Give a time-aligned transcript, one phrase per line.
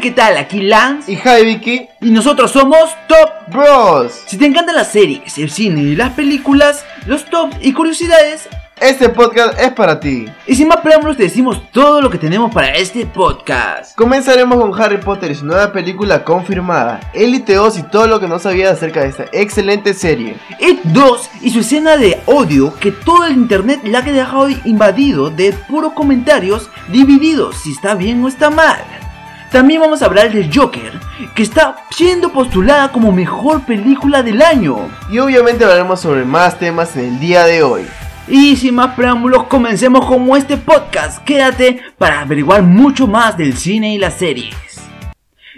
[0.00, 0.36] Hey, ¿qué tal?
[0.36, 3.30] Aquí Lance Y hi Vicky y nosotros somos Top.
[3.50, 4.22] Bros.
[4.26, 8.48] Si te encantan las series, el cine y las películas, los tops y curiosidades,
[8.80, 10.26] Este podcast es para ti.
[10.46, 13.96] y sin más preámbulos te decimos todo lo que tenemos para este podcast.
[13.96, 18.28] Comenzaremos con Harry Potter y su nueva película confirmada, Elite 2 y todo lo que
[18.28, 20.36] no sabías acerca de esta excelente serie.
[20.60, 25.30] It 2 y su escena de odio que todo el internet la ha dejado invadido
[25.30, 28.78] de puros comentarios divididos si está bien o está mal.
[29.50, 30.92] También vamos a hablar del Joker,
[31.34, 34.76] que está siendo postulada como mejor película del año.
[35.10, 37.86] Y obviamente hablaremos sobre más temas en el día de hoy.
[38.26, 41.24] Y sin más preámbulos, comencemos con este podcast.
[41.24, 44.54] Quédate para averiguar mucho más del cine y las series.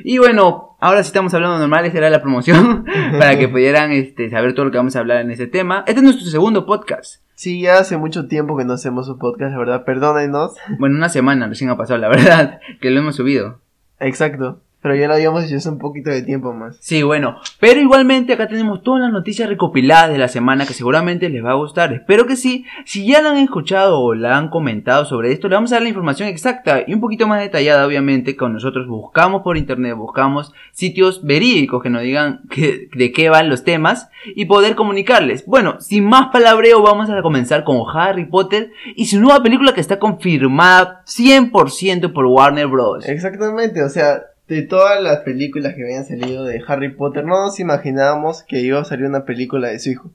[0.05, 2.85] Y bueno, ahora sí estamos hablando normal, esa era la promoción,
[3.19, 5.83] para que pudieran este, saber todo lo que vamos a hablar en ese tema.
[5.89, 7.25] Este es nuestro segundo podcast.
[7.35, 10.55] Sí, ya hace mucho tiempo que no hacemos un podcast, la verdad, perdónenos.
[10.79, 13.59] Bueno, una semana recién ha pasado, la verdad, que lo hemos subido.
[14.01, 14.63] Exacto.
[14.83, 16.79] Pero ya lo habíamos hecho hace un poquito de tiempo más.
[16.81, 21.29] Sí, bueno, pero igualmente acá tenemos todas las noticias recopiladas de la semana que seguramente
[21.29, 21.93] les va a gustar.
[21.93, 22.65] Espero que sí.
[22.87, 25.83] Si ya la han escuchado o la han comentado sobre esto, le vamos a dar
[25.83, 30.53] la información exacta y un poquito más detallada, obviamente, con nosotros buscamos por internet, buscamos
[30.73, 35.45] sitios verídicos que nos digan que- de qué van los temas y poder comunicarles.
[35.45, 39.81] Bueno, sin más palabreo, vamos a comenzar con Harry Potter y su nueva película que
[39.83, 43.07] está confirmada 100% por Warner Bros.
[43.09, 44.23] Exactamente, o sea,
[44.55, 48.81] de todas las películas que habían salido de Harry Potter, no nos imaginábamos que iba
[48.81, 50.11] a salir una película de su hijo.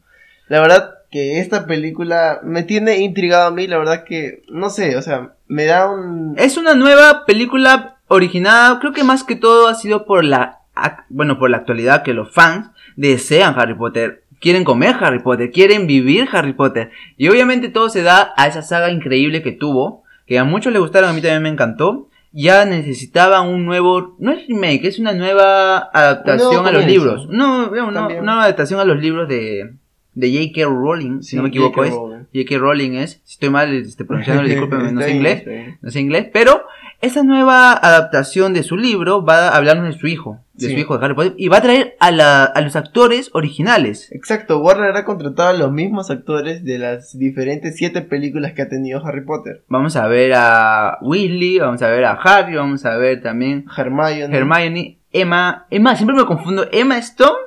[0.50, 4.98] La verdad que esta película me tiene intrigado a mí, la verdad que, no sé,
[4.98, 6.36] o sea, me da un...
[6.38, 10.60] Es una nueva película originada, creo que más que todo ha sido por la,
[11.08, 14.24] bueno, por la actualidad que los fans desean Harry Potter.
[14.42, 16.92] Quieren comer Harry Potter, quieren vivir Harry Potter.
[17.16, 20.82] Y obviamente todo se da a esa saga increíble que tuvo, que a muchos les
[20.82, 22.10] gustaron, a mí también me encantó.
[22.38, 27.30] Ya necesitaban un nuevo, no es remake, es una nueva adaptación a los libros.
[27.30, 29.74] No, no, no, una adaptación a los libros de,
[30.16, 30.68] de J.K.
[30.68, 31.94] Rowling, si Sí, no me equivoco es.
[31.94, 32.58] J.K.
[32.58, 35.44] Rowling es, si estoy mal este, pronunciándolo, discúlpenme, no sé inglés
[35.82, 36.66] no sé inglés, pero
[37.02, 40.74] esa nueva adaptación de su libro va a hablarnos de su hijo, de Sí.
[40.74, 44.12] su hijo de Harry Potter, y va a traer a, la- a los actores originales.
[44.12, 48.70] Exacto, Warner ha contratado a los mismos actores de las diferentes siete películas que ha
[48.70, 49.64] tenido Harry Potter.
[49.68, 54.36] Vamos a ver a Weasley, vamos a ver a Harry, vamos a ver también Hermione.
[54.36, 57.38] Hermione, Emma, Emma, siempre me confundo, Emma Stone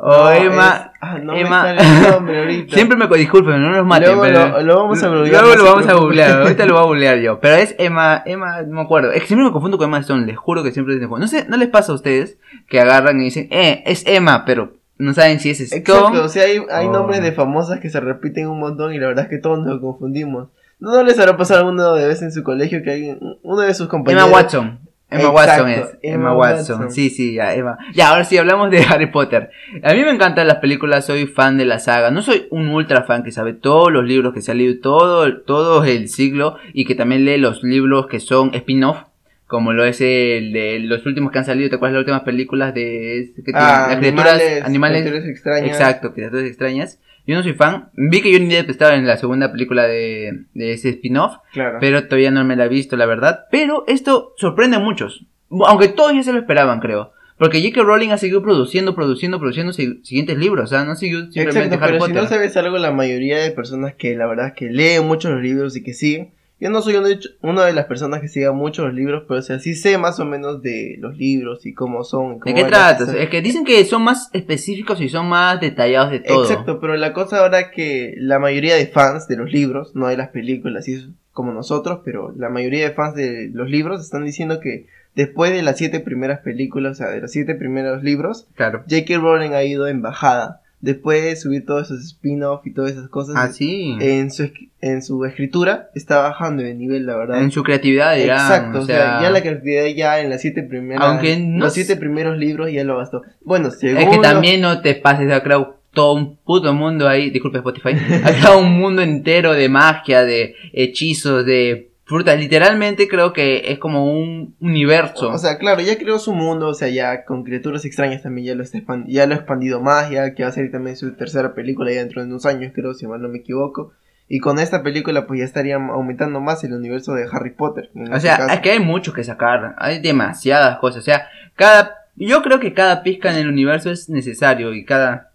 [0.00, 2.74] o No, Emma, es- ah, no Emma, me sale el nombre ahorita.
[2.74, 5.64] siempre me disculpen, no nos maten, Luego pero lo- lo vamos a googlear, luego lo
[5.64, 8.80] vamos a googlear, ahorita lo voy a googlear yo, pero es Emma, Emma, no me
[8.82, 11.26] acuerdo, es que siempre me confundo con Emma Stone, les juro que siempre les confundo.
[11.26, 12.38] No sé, ¿no les pasa a ustedes
[12.68, 15.80] que agarran y dicen, eh, es Emma, pero no saben si es Stone?
[15.80, 16.92] Exacto, o sea, hay, hay Oh.
[16.92, 19.80] nombres de famosas que se repiten un montón y la verdad es que todos nos
[19.80, 20.48] confundimos.
[20.80, 23.88] ¿No, les habrá pasado alguno de vez en su colegio que alguien, uno de sus
[23.88, 24.28] compañeros...
[24.28, 24.78] Emma Watson.
[25.10, 25.78] Emma Exacto, Watson es.
[26.02, 26.80] Emma, Emma Watson.
[26.80, 26.92] Watson.
[26.92, 27.78] Sí, sí, ya, Emma.
[27.94, 29.50] Ya, ahora sí hablamos de Harry Potter.
[29.82, 32.10] A mí me encantan las películas, soy fan de la saga.
[32.10, 35.38] No soy un ultra fan que sabe todos los libros que se han leído todo,
[35.42, 38.98] todo el siglo y que también lee los libros que son spin-off.
[39.46, 42.74] Como lo es el de los últimos que han salido, ¿te acuerdas las últimas películas
[42.74, 45.68] de que Ah, animales, animales, criaturas extrañas.
[45.70, 47.00] Exacto, criaturas extrañas.
[47.28, 47.90] Yo no soy fan.
[47.94, 51.78] Vi que Johnny Depp estaba en la segunda película de, de ese spin-off Claro.
[51.80, 53.40] pero todavía no me la he visto, la verdad.
[53.52, 55.26] Pero esto sorprende a muchos,
[55.66, 57.12] aunque todos ya se lo esperaban, creo.
[57.36, 57.82] Porque J.K.
[57.84, 61.84] Rowling ha seguido produciendo, produciendo, produciendo si- siguientes libros, o sea, no siguió simplemente Exacto,
[61.84, 62.22] Harry pero si Potter.
[62.24, 65.40] no sabes algo, la mayoría de personas que la verdad es que leen mucho los
[65.40, 66.30] libros y que siguen.
[66.60, 66.96] Yo no soy
[67.40, 70.18] una de las personas que siga mucho los libros, pero o sea, sí sé más
[70.18, 72.40] o menos de los libros y cómo son.
[72.44, 73.10] y ¿De qué tratas?
[73.14, 76.42] Es que dicen que son más específicos y son más detallados de todo.
[76.42, 80.08] Exacto, pero la cosa ahora es que la mayoría de fans de los libros, no
[80.08, 84.02] de las películas y eso, como nosotros, pero la mayoría de fans de los libros
[84.02, 88.02] están diciendo que después de las siete primeras películas, o sea, de los siete primeros
[88.02, 88.84] libros, Claro.
[88.88, 89.18] J.K.
[89.18, 90.62] Rowling ha ido en bajada.
[90.80, 93.96] Después de subir todos esos spin-off y todas esas cosas, Ah, sí.
[94.00, 94.48] en, su,
[94.80, 97.42] en su escritura está bajando de nivel, la verdad.
[97.42, 98.38] en su creatividad dirán.
[98.38, 101.96] Exacto, o sea, ya la creatividad ya en las siete primeras, Aunque no los siete
[101.96, 103.22] primeros libros ya lo bastó.
[103.42, 107.30] Bueno, según Es que también no te pases, ha creado todo un puto mundo ahí,
[107.30, 107.88] disculpe Spotify,
[108.24, 113.78] ha creado un mundo entero de magia, de hechizos, de frutas, literalmente creo que es
[113.78, 115.28] como un universo.
[115.28, 118.54] O sea, claro, ya creó su mundo, o sea, ya con criaturas extrañas también ya
[118.54, 121.54] lo, está ya lo ha expandido más, ya que va a ser también su tercera
[121.54, 123.92] película ya dentro de unos años, creo, si mal no me equivoco.
[124.26, 127.90] Y con esta película pues ya estarían aumentando más el universo de Harry Potter.
[127.94, 128.54] en O este sea, caso.
[128.54, 132.72] es que hay mucho que sacar, hay demasiadas cosas, o sea, cada, yo creo que
[132.74, 135.27] cada pizca en el universo es necesario y cada,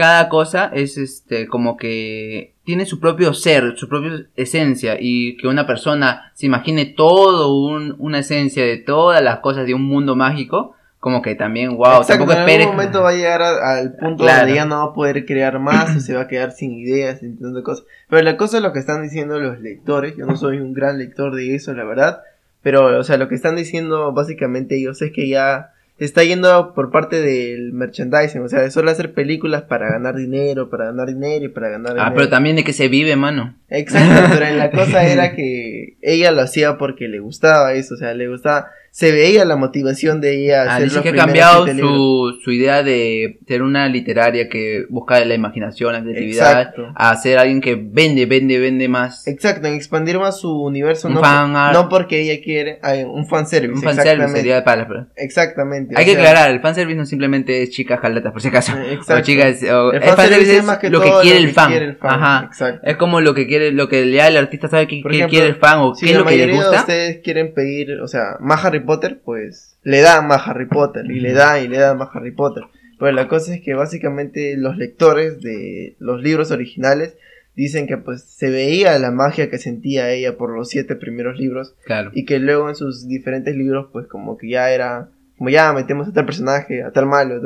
[0.00, 5.46] cada cosa es este como que tiene su propio ser, su propia esencia y que
[5.46, 10.16] una persona se imagine todo un, una esencia de todas las cosas de un mundo
[10.16, 13.92] mágico, como que también, wow, Exacto, tampoco en algún momento va a llegar a- al
[13.96, 14.38] punto Claro.
[14.40, 17.18] donde ya no va a poder crear más o se va a quedar sin ideas,
[17.20, 17.84] sin de cosas.
[18.08, 20.16] Pero la cosa es lo que están diciendo los lectores.
[20.16, 22.20] Yo no soy un gran lector de eso, la verdad.
[22.62, 25.72] Pero, o sea, lo que están diciendo básicamente ellos es que ya
[26.04, 28.42] está yendo por parte del merchandising.
[28.42, 31.92] O sea, de solo hacer películas para ganar dinero, para ganar dinero y para ganar
[31.92, 32.14] Ah, dinero.
[32.16, 33.56] pero también de que se vive, mano.
[33.68, 38.14] Exacto, pero la cosa era que ella lo hacía porque le gustaba eso, o sea,
[38.14, 40.64] le gustaba, se veía la motivación de ella.
[40.68, 45.34] Ah, dice que ha cambiado su, su idea de ser una literaria que busca la
[45.34, 46.92] imaginación, la creatividad, Exacto.
[46.94, 49.26] a ser alguien que vende, vende, vende más.
[49.28, 51.74] Exacto, en expandir más su universo, Un no, fan art.
[51.74, 55.94] no porque ella quiere, ay, un fanservice, Un fanservice sería para las- Exactamente.
[55.96, 58.72] Hay que sea, aclarar, el fanservice no simplemente es chicas jaletas, por si acaso.
[58.72, 59.22] Eh, O exacto.
[59.24, 61.70] chicas, o- El el fanservice es más que lo que quiere lo el que fan.
[61.70, 62.46] quiere el fan, Ajá.
[62.46, 62.80] exacto.
[62.86, 65.54] Es como lo que quiere, lo que le el artista sabe que, Por quiere el
[65.56, 66.80] fan o Si qué es lo que le gusta.
[66.80, 71.20] ustedes quieren pedir, o sea, más Harry Potter, pues le dan más Harry Potter y
[71.20, 72.64] le dan y le dan más Harry Potter.
[72.98, 77.16] Pero la cosa es que básicamente los lectores de los libros originales
[77.56, 81.74] dicen que pues se veía la magia que sentía ella por los siete primeros libros
[81.84, 82.10] Claro.
[82.14, 86.06] y que luego en sus diferentes libros pues como que ya era como ya metemos
[86.06, 87.40] a tal personaje, a tal malo,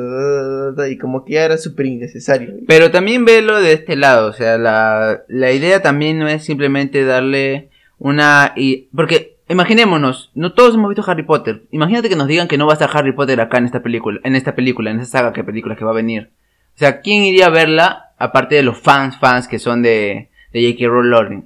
[0.89, 2.55] y como que ya era súper innecesario.
[2.67, 7.05] Pero también velo de este lado, o sea, la, la idea también no es simplemente
[7.05, 8.53] darle una...
[8.57, 11.63] Y, porque imaginémonos, no todos hemos visto Harry Potter.
[11.71, 14.21] Imagínate que nos digan que no va a estar Harry Potter acá en esta película,
[14.25, 16.31] en esta película, en esta saga de películas que va a venir.
[16.75, 20.73] O sea, ¿quién iría a verla aparte de los fans, fans que son de, de
[20.73, 20.89] J.K.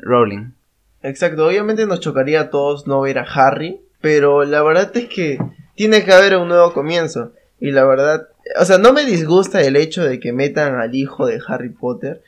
[0.03, 0.53] Rowling?
[1.03, 5.39] Exacto, obviamente nos chocaría a todos no ver a Harry, pero la verdad es que
[5.75, 7.33] tiene que haber un nuevo comienzo.
[7.61, 8.29] Y la verdad,
[8.59, 12.23] o sea, no me disgusta el hecho de que metan al hijo de Harry Potter,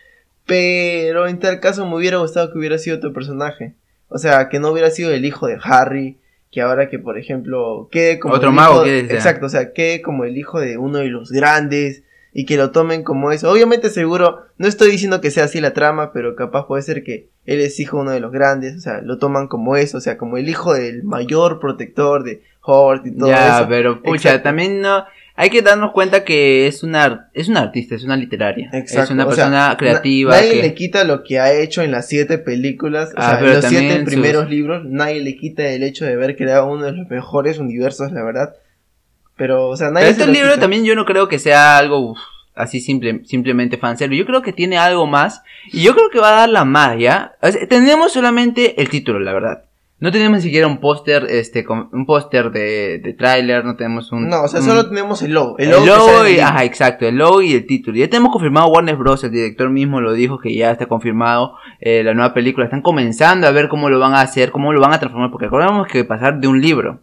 [0.47, 3.75] pero en tal caso me hubiera gustado que hubiera sido otro personaje.
[4.11, 6.19] O sea, que no hubiera sido el hijo de Harry,
[6.53, 10.03] que ahora que por ejemplo quede como Otro el mago, hijo- exacto, o sea, quede
[10.03, 12.03] como el hijo de uno de los grandes
[12.33, 13.51] y que lo tomen como eso.
[13.51, 17.29] Obviamente seguro, no estoy diciendo que sea así la trama, pero capaz puede ser que
[17.47, 20.01] él es hijo de uno de los grandes, o sea, lo toman como eso, o
[20.01, 23.67] sea, como el hijo del mayor protector de Hogwarts y todo ya, eso.
[23.69, 24.43] pero pucha, Exacto.
[24.43, 25.05] también no...
[25.41, 28.69] Hay que darnos cuenta que es una, es una artista, es una literaria.
[28.73, 30.33] Exacto, Es una o sea, persona na- creativa.
[30.37, 33.39] nadie que- le quita lo que ha hecho en las siete películas, o Ah, sea,
[33.39, 36.67] pero en los siete sus- primeros libros, nadie le quita el hecho de haber creado
[36.67, 38.55] uno de los mejores universos, la verdad.
[39.37, 40.61] Pero, o sea, nadie Pero se este libro quita.
[40.61, 42.19] también yo no creo que sea algo uf,
[42.55, 44.19] así simple, simplemente fanservice.
[44.19, 45.43] Yo creo que tiene algo más.
[45.73, 47.33] Y yo creo que va a dar la más, ¿ya?
[47.41, 49.65] O sea, tenemos solamente el título, la verdad.
[50.01, 54.29] No tenemos ni siquiera un póster, este, un póster de, de tráiler, no tenemos un...
[54.29, 55.59] No, o sea, un- solo tenemos el logo.
[55.59, 57.99] el El logo, que logo y, el ajá, exacto, el logo y el título.
[57.99, 59.23] Ya tenemos confirmado Warner Bros.
[59.25, 62.65] El director mismo lo dijo que ya está confirmado eh, la nueva película.
[62.65, 65.31] Están comenzando a ver cómo lo van a hacer, cómo lo van a transformar.
[65.31, 67.01] Porque recordemos que pasar de un libro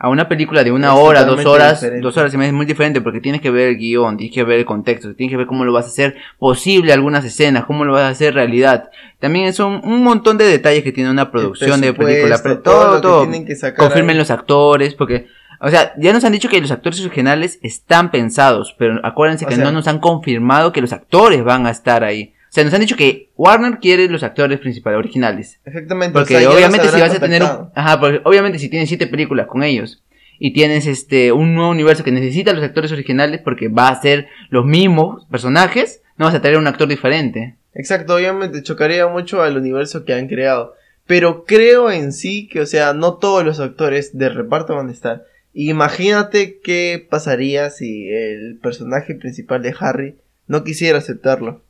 [0.00, 2.04] a una película de una Es hora, dos horas, diferente.
[2.04, 4.44] dos horas y media es muy diferente porque tienes que ver el guion, tienes que
[4.44, 7.84] ver el contexto, tienes que ver cómo lo vas a hacer posible algunas escenas, cómo
[7.84, 8.90] lo vas a hacer realidad.
[9.18, 13.02] También son un montón de detalles que tiene una producción de película, pero todo, que
[13.02, 13.30] todo.
[13.30, 14.18] que Confirmen ahí.
[14.18, 15.26] los actores, porque,
[15.60, 19.48] o sea, ya nos han dicho que los actores originales están pensados, pero acuérdense O
[19.48, 22.34] que sea- no nos han confirmado que los actores van a estar ahí.
[22.48, 25.60] O sea, nos han dicho que Warner quiere los actores principales, originales.
[25.64, 26.18] Exactamente.
[26.18, 29.06] o Porque sea, obviamente si vas a tener un, ajá, porque obviamente si tienes siete
[29.06, 30.02] películas con ellos
[30.38, 34.28] y tienes este un nuevo universo que necesita los actores originales porque va a ser
[34.48, 37.56] los mismos personajes, no vas a tener un actor diferente.
[37.74, 40.74] Exacto, obviamente chocaría mucho al universo que han creado.
[41.06, 44.92] Pero creo en sí que, o sea, no todos los actores de reparto van a
[44.92, 45.24] estar.
[45.54, 51.62] Imagínate qué pasaría si el personaje principal de Harry no quisiera aceptarlo.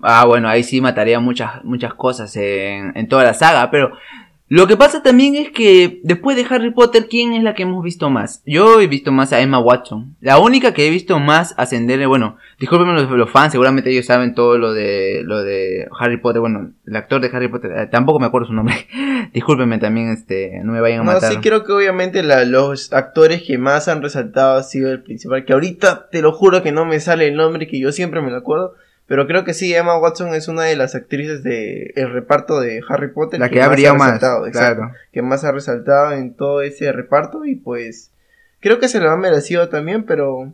[0.00, 3.92] Ah, bueno, ahí sí mataría muchas muchas cosas en, en toda la saga, pero
[4.50, 7.84] lo que pasa también es que después de Harry Potter, ¿quién es la que hemos
[7.84, 8.42] visto más?
[8.46, 10.16] Yo he visto más a Emma Watson.
[10.22, 14.34] La única que he visto más ascender, bueno, discúlpenme los, los fans, seguramente ellos saben
[14.34, 18.20] todo lo de lo de Harry Potter, bueno, el actor de Harry Potter, eh, tampoco
[18.20, 18.86] me acuerdo su nombre.
[19.34, 21.30] discúlpenme también, este, no me vayan a No, matar.
[21.30, 25.44] sí creo que obviamente la- los actores que más han resaltado ha sido el principal,
[25.44, 28.30] que ahorita te lo juro que no me sale el nombre, que yo siempre me
[28.30, 28.74] lo acuerdo,
[29.08, 32.82] pero creo que sí, Emma Watson es una de las actrices de el reparto de
[32.88, 34.92] Harry Potter la que ha brillado más, exacto, claro.
[35.10, 38.12] que más ha resaltado en todo ese reparto y pues
[38.60, 40.52] creo que se lo ha merecido también, pero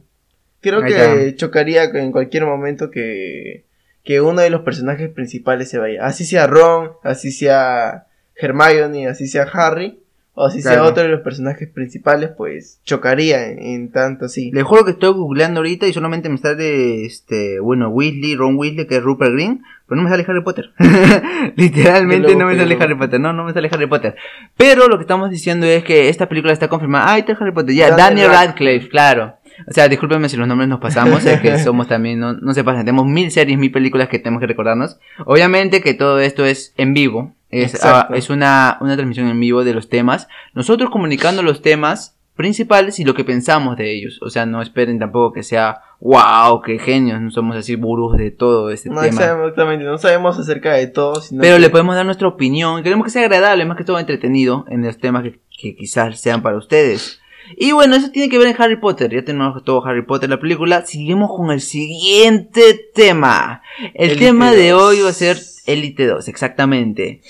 [0.60, 1.36] creo Ahí que está.
[1.36, 3.64] chocaría en cualquier momento que
[4.04, 8.06] que uno de los personajes principales se vaya, así sea Ron, así sea
[8.36, 9.98] Hermione, así sea Harry,
[10.36, 14.50] o si sea otro de los personajes principales, pues chocaría en, en tanto así.
[14.52, 18.88] Les juro que estoy googleando ahorita y solamente me sale, este, bueno, Weasley, Ron Weasley,
[18.88, 20.72] que es Rupert Green, pero no me sale Harry Potter.
[21.56, 24.16] Literalmente no me sale Harry Potter, no, no me sale Harry Potter.
[24.56, 27.06] Pero lo que estamos diciendo es que esta película está confirmada.
[27.06, 29.36] Ah, ahí está Harry Potter, ya, Daniel Daniel Radcliffe, claro.
[29.68, 32.64] O sea, discúlpenme si los nombres nos pasamos, es que somos también, no, no se
[32.64, 34.98] pasen, tenemos mil series, mil películas que tenemos que recordarnos.
[35.26, 39.62] Obviamente que todo esto es en vivo, es, ah, es una, una transmisión en vivo
[39.64, 40.28] de los temas.
[40.54, 44.18] Nosotros comunicando los temas principales y lo que pensamos de ellos.
[44.20, 48.32] O sea, no esperen tampoco que sea, wow, qué genios, no somos así burros de
[48.32, 49.12] todo este No tema.
[49.20, 52.82] sabemos exactamente, no sabemos acerca de todo, sino Pero que- le podemos dar nuestra opinión.
[52.82, 56.42] Queremos que sea agradable, más que todo entretenido en los temas que, que quizás sean
[56.42, 57.20] para ustedes.
[57.56, 59.12] Y bueno, eso tiene que ver en Harry Potter.
[59.12, 60.84] Ya tenemos todo Harry Potter la película.
[60.86, 63.62] Seguimos con el siguiente tema.
[63.94, 64.82] El Elite tema de 2.
[64.82, 67.20] hoy va a ser Elite 2, exactamente.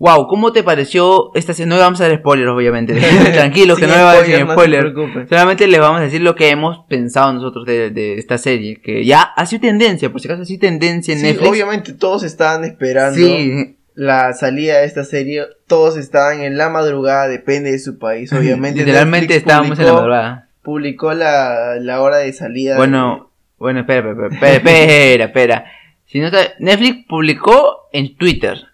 [0.00, 1.68] Wow, ¿cómo te pareció esta serie?
[1.68, 2.94] No le vamos a dar spoilers, obviamente.
[3.32, 4.84] Tranquilos, que no le vamos a spoiler, decir no spoilers.
[4.92, 5.28] preocupen.
[5.28, 8.76] Solamente les vamos a decir lo que hemos pensado nosotros de, de esta serie.
[8.80, 11.48] Que ya ha sido tendencia, por si acaso ha sido tendencia en Sí, Netflix.
[11.50, 17.26] obviamente todos estaban esperando Sí, la salida de esta serie, todos estaban en la madrugada,
[17.26, 18.78] depende de su país, obviamente.
[18.78, 20.48] Literalmente Netflix estábamos en la madrugada.
[20.62, 22.76] Publicó la, la hora de salida.
[22.76, 25.64] Bueno, bueno, espera, espera, espera, espera, espera.
[26.06, 28.68] Si no está- Netflix publicó en Twitter.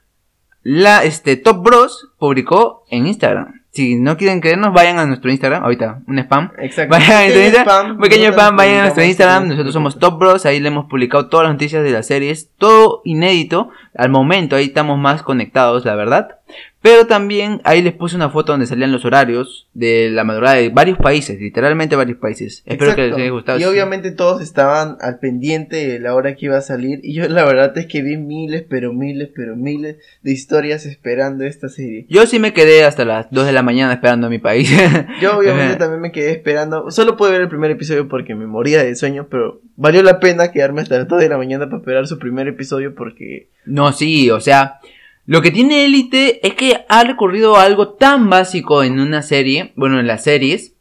[0.63, 3.64] La, este, Top Bros publicó en Instagram.
[3.75, 5.65] Si no quieren creernos, vayan a nuestro Instagram.
[5.65, 6.53] Ahorita, un spam.
[6.59, 6.93] Exacto.
[6.93, 7.87] Vayan a nuestro Instagram.
[7.87, 9.49] spam, Pequeño nosotros spam, vayan a nuestro Instagram.
[9.49, 10.47] Nosotros somos Top Bros.
[10.47, 12.51] Ahí le hemos publicado todas las noticias de las series.
[12.57, 13.71] Todo inédito.
[13.97, 16.39] Al momento, ahí estamos más conectados, la verdad.
[16.85, 20.69] Pero también ahí les puse una foto donde salían los horarios de la madrugada de
[20.69, 22.63] varios países, literalmente varios países.
[22.67, 23.59] Espero que les haya gustado.
[23.59, 27.01] Y obviamente todos estaban al pendiente de la hora que iba a salir.
[27.03, 31.45] Y yo la verdad es que vi miles, pero miles, pero miles de historias esperando
[31.45, 32.05] esta serie.
[32.11, 34.71] Yo sí me quedé hasta las 2 de la mañana esperando a mi país.
[35.23, 36.91] Yo obviamente también me quedé esperando.
[36.91, 40.53] Solo pude ver el primer episodio porque me moría de sueño, pero valió la pena
[40.53, 43.49] quedarme hasta las 2 de la mañana para esperar su primer episodio porque...
[43.65, 44.81] no, sí, o sea,
[45.27, 49.73] lo que tiene Elite es que ha recurrido a algo tan básico en una serie,
[49.77, 50.75] bueno, en las series,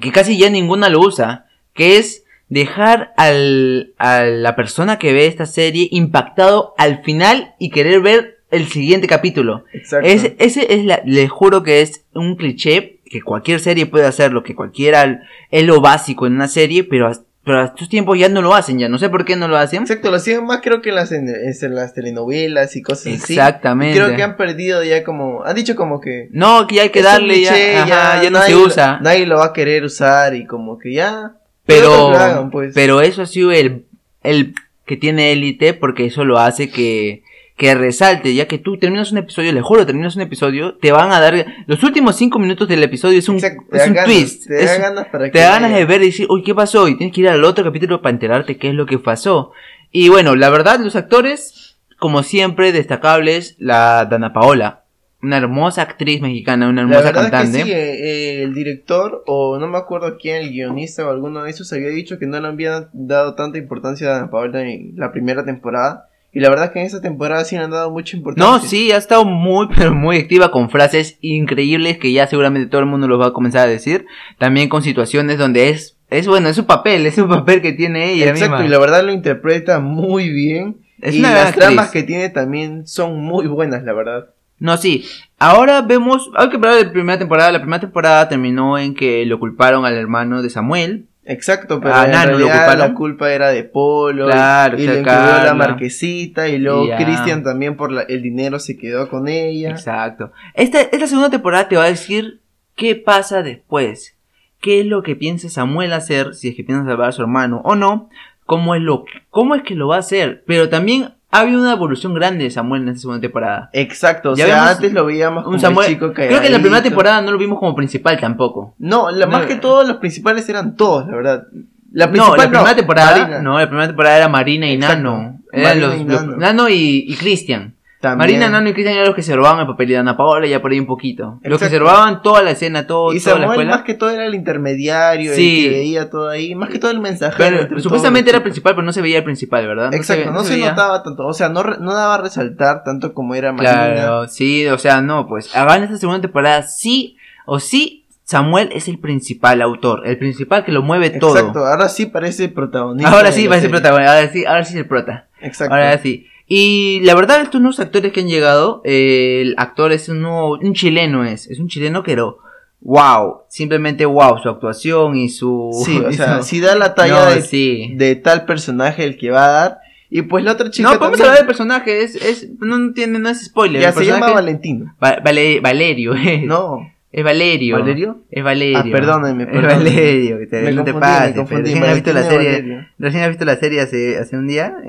[0.00, 5.26] que casi ya ninguna lo usa, que es dejar al, a la persona que ve
[5.26, 9.64] esta serie impactado al final y querer ver el siguiente capítulo.
[9.72, 10.08] Exacto.
[10.08, 14.42] Es, ese es la, les juro que es un cliché que cualquier serie puede hacerlo,
[14.42, 17.10] que cualquiera es lo básico en una serie, pero,
[17.44, 19.58] pero a estos tiempos ya no lo hacen, ya no sé por qué no lo
[19.58, 19.82] hacen.
[19.82, 23.34] Exacto, lo hacían más creo que en las, en, las telenovelas y cosas así.
[23.34, 23.98] Exactamente.
[23.98, 25.44] Creo que han perdido ya como...
[25.44, 26.28] Han dicho como que...
[26.32, 28.98] No, que ya hay que darle ya, ajá, ya, no nadie se usa.
[29.02, 31.32] nadie lo va a querer usar y como que ya...
[31.66, 32.72] pero, hagan, pues.
[32.74, 33.84] pero eso ha sido el,
[34.22, 34.54] el
[34.86, 37.24] que tiene élite porque eso lo hace que,
[37.56, 41.12] que resalte, ya que tú terminas un episodio, le juro, terminas un episodio, te van
[41.12, 44.46] a dar, los últimos cinco minutos del episodio es un, Exacto, es un ganas, twist,
[44.48, 46.88] Te es- da ganas para te da ganas de ver y decir, uy, ¿qué pasó?
[46.88, 49.52] Y tienes que ir al otro capítulo para enterarte qué es lo que pasó.
[49.92, 54.82] Y bueno, la verdad, los actores, como siempre, destacables, la Dana Paola,
[55.22, 57.58] una hermosa actriz mexicana, una La hermosa verdad cantante.
[57.60, 61.10] es que sí, eh, eh, el director, o no me acuerdo quién, el guionista o
[61.10, 64.62] alguno de esos, había dicho que no le habían dado tanta importancia a Ana Paola
[64.68, 66.08] en la primera temporada.
[66.34, 68.50] Y la verdad que en esta temporada sí han dado mucha importancia.
[68.52, 72.80] No, sí, ha estado muy, pero muy activa con frases increíbles que ya seguramente todo
[72.80, 74.06] el mundo los va a comenzar a decir.
[74.38, 78.12] También con situaciones donde es, es bueno, es su papel, es un papel que tiene
[78.12, 78.66] ella Exacto, misma.
[78.66, 80.76] y la verdad lo interpreta muy bien.
[81.00, 82.02] Es y una las tramas actriz.
[82.02, 84.26] que tiene también son muy buenas, la verdad.
[84.58, 85.04] No, sí.
[85.38, 87.52] Ahora vemos, hay que hablar de la primera temporada.
[87.52, 91.06] La primera temporada terminó en que lo culparon al hermano de Samuel.
[91.26, 94.26] Exacto, pero Ah, en Nano realidad la culpa era de Polo.
[94.26, 96.48] Claro, y le incluyó la marquesita.
[96.48, 96.96] Y luego Y ya.
[96.98, 99.70] Cristian también por la- el dinero se quedó con ella.
[99.70, 100.32] Exacto.
[100.54, 102.40] Esta, esta segunda temporada te va a decir
[102.76, 104.16] qué pasa después.
[104.60, 106.34] ¿Qué es lo que piensa Samuel hacer?
[106.34, 108.08] Si es que piensa salvar a su hermano o no.
[108.46, 110.42] ¿Cómo es, lo, cómo es que lo va a hacer?
[110.46, 113.70] Pero también ha habido una evolución grande de Samuel en esta segunda temporada.
[113.72, 116.52] Exacto, o Ya sea, antes lo veíamos como Un Samuel, el chico creo que en
[116.52, 118.74] la primera temporada no lo vimos como principal tampoco.
[118.78, 119.58] No, la- No, más que eh.
[119.60, 121.44] todo los principales eran todos, la verdad.
[121.92, 123.42] La no, la primera temporada, Marina.
[123.42, 124.96] no, la primera temporada era Marina y Exacto.
[125.02, 125.38] Nano.
[125.52, 126.68] Eran Marina los, y los- Nano.
[126.68, 127.74] Y, y Cristian.
[128.04, 128.18] También.
[128.18, 130.60] Marina, Nano y Cristian eran los que se robaban el papel y Ana Paola ya
[130.60, 131.38] por ahí un poquito.
[131.42, 133.70] Los que se robaban toda la escena, todo, Y toda la escuela.
[133.70, 135.64] más que todo era el intermediario, Sí.
[135.64, 138.84] el que veía todo ahí, más que todo el entre supuestamente era los principal, pero
[138.84, 139.94] no se veía el principal, ¿verdad?
[139.94, 143.52] Exacto, no se, notaba tanto, o sea, no, no daba a resaltar tanto como era
[143.52, 143.72] Marina.
[143.72, 148.86] Claro, sí, o sea, no, pues hagan esta segunda temporada, sí o sí, Samuel es
[148.88, 151.38] el principal autor, el principal que lo mueve todo.
[151.38, 153.10] Exacto, ahora sí parece protagonista.
[153.10, 155.26] Ahora de sí parece protagonista, ahora sí, ahora sí es el prota.
[155.40, 155.74] Exacto.
[155.74, 156.26] Ahora sí.
[156.46, 160.58] Y la verdad, estos nuevos actores que han llegado, eh, el actor es un nuevo,
[160.60, 162.38] un chileno es, es un chileno que lo,
[162.82, 165.70] wow, simplemente wow, su actuación y su...
[165.84, 167.92] Sí, o sea, si da la talla No, de, sí.
[167.96, 169.78] de tal personaje el que va a dar.
[170.10, 170.92] Y pues la otra chica.
[170.92, 173.80] No, podemos hablar del personaje, es, es, no, tiene, no es spoiler.
[173.82, 174.94] Ya se llama Valentino.
[175.02, 176.42] Va- Vale- Valerio, eh.
[176.44, 176.78] No.
[177.16, 177.78] Es Valerio.
[177.78, 178.18] ¿Valerio?
[178.28, 178.78] Es Valerio.
[178.78, 179.84] Ah, perdónenme, Es perdónenme.
[179.84, 181.36] Valerio, que te, Me no te confundí, me pases.
[181.36, 182.86] confundí, Recién has visto la serie, Valerio.
[182.98, 184.74] recién has visto la serie hace, hace un día.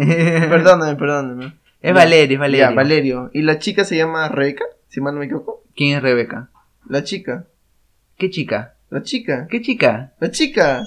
[0.49, 1.53] Perdóname, perdóname.
[1.83, 2.69] Es Valerio, es Valerio.
[2.69, 3.29] Ya, Valerio.
[3.31, 4.65] ¿Y la chica se llama Rebeca?
[4.87, 5.61] Si mal no me equivoco.
[5.75, 6.49] ¿Quién es Rebeca?
[6.89, 7.45] La chica.
[8.17, 8.73] ¿Qué chica?
[8.89, 9.45] La chica.
[9.47, 10.13] ¿Qué chica?
[10.19, 10.81] La chica.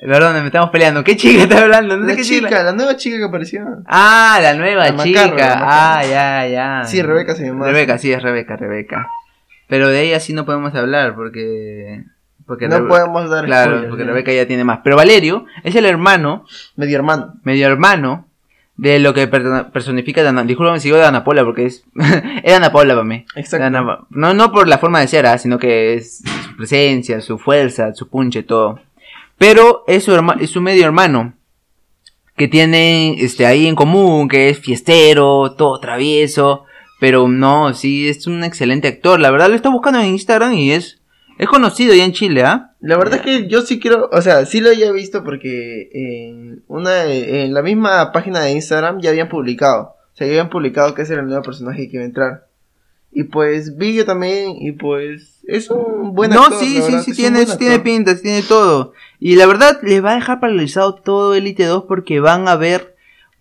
[0.00, 1.02] Perdón, me estamos peleando.
[1.02, 1.96] ¿Qué chica está hablando?
[1.96, 3.64] No sé La qué chica, la nueva chica que apareció.
[3.86, 5.22] Ah, la nueva La chica.
[5.26, 5.98] Macarra, la Macarra.
[5.98, 6.84] Ah, ya, ya.
[6.84, 7.66] Sí, Rebeca se llama.
[7.66, 9.08] Rebeca, sí, es Rebeca, Rebeca.
[9.68, 12.04] Pero de ella sí no podemos hablar porque.
[12.46, 14.10] porque No Rebe- podemos dar Claro, spoilers, porque ya.
[14.10, 14.80] Rebeca ya tiene más.
[14.84, 16.44] Pero Valerio es el hermano,
[16.76, 17.34] Medio hermano.
[17.42, 18.28] medio hermano,
[18.76, 20.44] de lo que per- personifica Dana.
[20.44, 21.84] Disculpame si digo de Ana Paula porque es.
[22.44, 23.24] es Ana Paula para mí.
[23.34, 23.66] Exacto.
[23.66, 26.18] Ana- no, no por la forma de ser, ah, sino que es
[26.48, 28.80] su presencia, su fuerza, su punche, todo.
[29.38, 31.32] Pero es su, herma- es su medio hermano.
[32.36, 36.65] Que tiene este, ahí en común, que es fiestero, todo travieso.
[36.98, 39.20] Pero no, sí, es un excelente actor.
[39.20, 41.00] La verdad lo está buscando en Instagram y es,
[41.38, 42.74] es conocido ya en Chile, ¿ah?
[42.80, 46.62] La verdad es que yo sí quiero, o sea, sí lo había visto porque en
[46.68, 50.94] una en la misma página de Instagram ya habían publicado, o sea, ya habían publicado
[50.94, 52.46] que ese era el nuevo personaje que iba a entrar.
[53.12, 56.60] Y pues vi yo también y pues es un buen no, actor.
[56.60, 57.84] sí, la sí, sí, tiene, sí tiene actor.
[57.84, 58.92] pinta, sí tiene todo.
[59.18, 62.95] Y la verdad, le va a dejar paralizado todo Elite 2 porque van a haber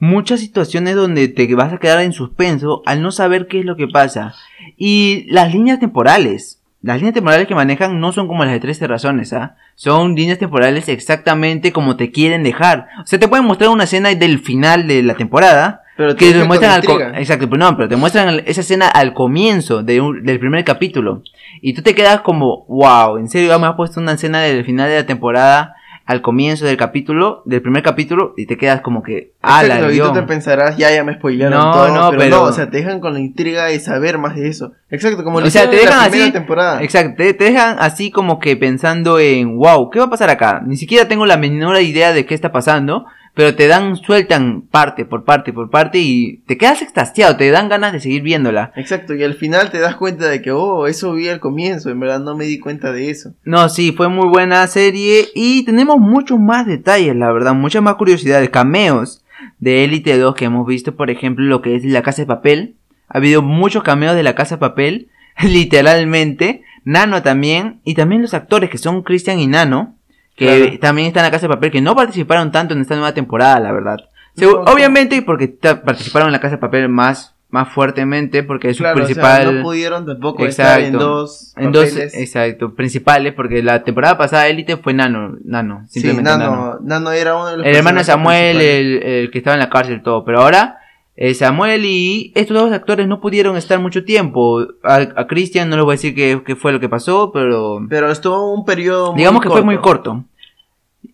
[0.06, 3.76] muchas situaciones donde te vas a quedar en suspenso al no saber qué es lo
[3.76, 4.34] que pasa.
[4.78, 6.62] Y las líneas temporales.
[6.82, 9.56] Las líneas temporales que manejan no son como las de 13 razones, ¿ah?
[9.74, 12.88] Son líneas temporales exactamente como te quieren dejar.
[13.02, 16.32] O sea, te pueden mostrar una escena del final de la temporada, Pero te que
[16.34, 20.24] te muestran al exacto pero no pero te muestran esa escena al comienzo de un-
[20.26, 21.24] del primer capítulo
[21.62, 24.90] y tú te quedas como wow en serio me has puesto una escena del final
[24.90, 25.75] de la temporada
[26.06, 29.92] al comienzo del capítulo del primer capítulo y te quedas como que ah la Exacto,
[29.94, 30.14] y tú guion".
[30.14, 32.78] te pensarás, ya, ya me spoilearon No, todo, no, pero, pero- no, o sea, te
[32.78, 34.74] dejan con la intriga de saber más de eso.
[34.92, 36.84] Exacto, como lo O sea, te la primera así- temporada.
[36.84, 40.62] Exacto, te, te dejan así como que pensando en, wow, ¿qué va a pasar acá?
[40.66, 43.06] Ni siquiera tengo la menor idea de qué está pasando,
[43.36, 47.70] pero te dan, sueltan parte por parte por parte y te quedas extasiado, te dan
[47.70, 48.72] ganas de seguir viéndola.
[48.76, 52.00] Exacto, y al final te das cuenta de que, oh, eso vi al comienzo, en
[52.00, 53.34] verdad no me di cuenta de eso.
[53.44, 57.96] No, sí, fue muy buena serie y tenemos muchos más detalles, la verdad, muchas más
[57.96, 59.22] curiosidades, cameos
[59.60, 62.76] de Elite 2 que hemos visto, por ejemplo, lo que es la Casa de Papel.
[63.10, 65.10] Ha habido muchos cameos de la Casa de Papel,
[65.44, 66.64] literalmente.
[66.84, 69.95] Nano también, y también los actores que son Christian y Nano,
[70.36, 70.80] que Claro.
[70.80, 73.60] también están en la Casa de Papel, que no participaron tanto en esta nueva temporada,
[73.60, 73.98] la verdad.
[74.36, 74.50] No.
[74.72, 78.98] Obviamente porque participaron en la Casa de Papel más, más fuertemente, porque es su Claro,
[78.98, 79.42] principal...
[79.42, 84.18] o sea, no pudieron tampoco estar en dos En dos, exacto, principales, porque la temporada
[84.18, 86.78] pasada Élite fue Nano, Nano, Sí, simplemente Nano, Nano.
[86.82, 90.02] Nano era uno de los El hermano Samuel, el, el que estaba en la cárcel,
[90.04, 90.26] todo.
[90.26, 90.80] Pero ahora,
[91.16, 94.68] eh, Samuel y estos dos actores no pudieron estar mucho tiempo.
[94.84, 97.86] A, a Christian no les voy a decir qué, qué fue lo que pasó, pero
[97.90, 99.66] Pero estuvo un periodo muy digamos que fue corto.
[99.66, 100.26] muy corto.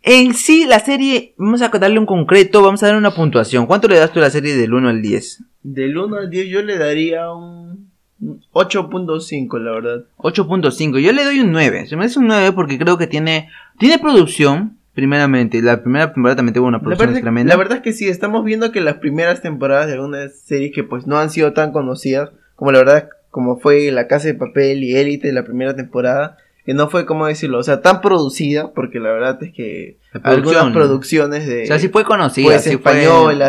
[0.03, 3.67] En sí, la serie, vamos a darle un concreto, vamos a darle una puntuación.
[3.67, 5.43] ¿Cuánto le das tú a la serie del 1 al 10?
[5.63, 10.03] Del 1 al 10 yo le daría un un 8.5, la verdad.
[10.17, 10.99] 8.5.
[10.99, 11.87] Yo le doy un 9.
[11.87, 15.61] Se me hace un 9 porque creo que tiene tiene producción, primeramente.
[15.61, 17.53] La primera temporada también tuvo una La producción verdad, tremenda.
[17.53, 20.83] la verdad es que sí, estamos viendo que las primeras temporadas de algunas series que
[20.83, 24.83] pues no han sido tan conocidas, como la verdad, como fue La Casa de Papel
[24.83, 28.99] y Élite la primera temporada, que no fue, como decirlo, o sea, tan producida, porque
[28.99, 31.63] la verdad es que La producción, algunas producciones de...
[31.63, 33.01] o sea, sí fue conocida, pues sí fue-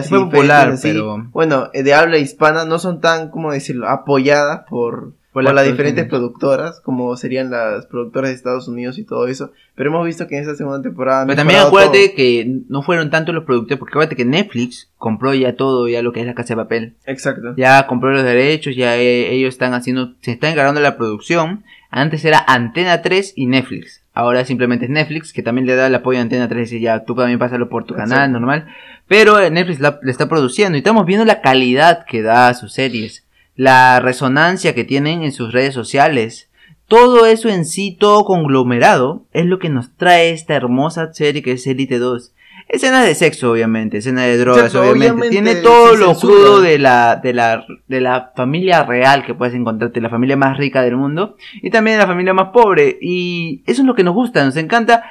[0.03, 3.87] sí fue popular, así, pero bueno eh, de habla hispana no son tan como decirlo
[3.88, 9.05] apoyadas por, por, las las diferentes productoras como serían las productoras de Estados Unidos y
[9.05, 12.16] todo eso pero hemos visto que en esta segunda temporada Pero también acuérdate todo.
[12.16, 16.12] que no fueron tanto los productores, porque acuérdate que Netflix compró ya todo, ya lo
[16.12, 16.95] que es la casa de papel.
[17.07, 20.99] exacto Ya compró los derechos, ya eh, ellos están haciendo, se están encargando de la
[20.99, 21.64] producción.
[21.90, 24.03] Antes era Antena 3 y Netflix.
[24.14, 27.05] Ahora simplemente es Netflix, que también le da el apoyo a Antena 3 y ya
[27.05, 28.11] tú también pásalo por tu Exacto.
[28.14, 28.66] canal normal.
[29.09, 32.55] Pero eh, Netflix la- le está produciendo y estamos viendo la calidad que da a
[32.55, 33.25] sus series.
[33.62, 36.51] La resonancia que tienen en sus redes sociales.
[36.88, 41.53] Todo eso en sí, todo conglomerado, es lo que nos trae esta hermosa serie que
[41.53, 42.33] es Elite 2.
[42.68, 45.11] Escenas de sexo, obviamente, escenas de drogas, obviamente.
[45.12, 46.35] obviamente, Tiene todo lo censura.
[46.35, 50.59] crudo de la, de la, de la familia real que puedes encontrarte, la familia más
[50.59, 52.98] rica del mundo, y también la familia más pobre.
[53.01, 55.05] Y eso es lo que nos gusta, nos encanta.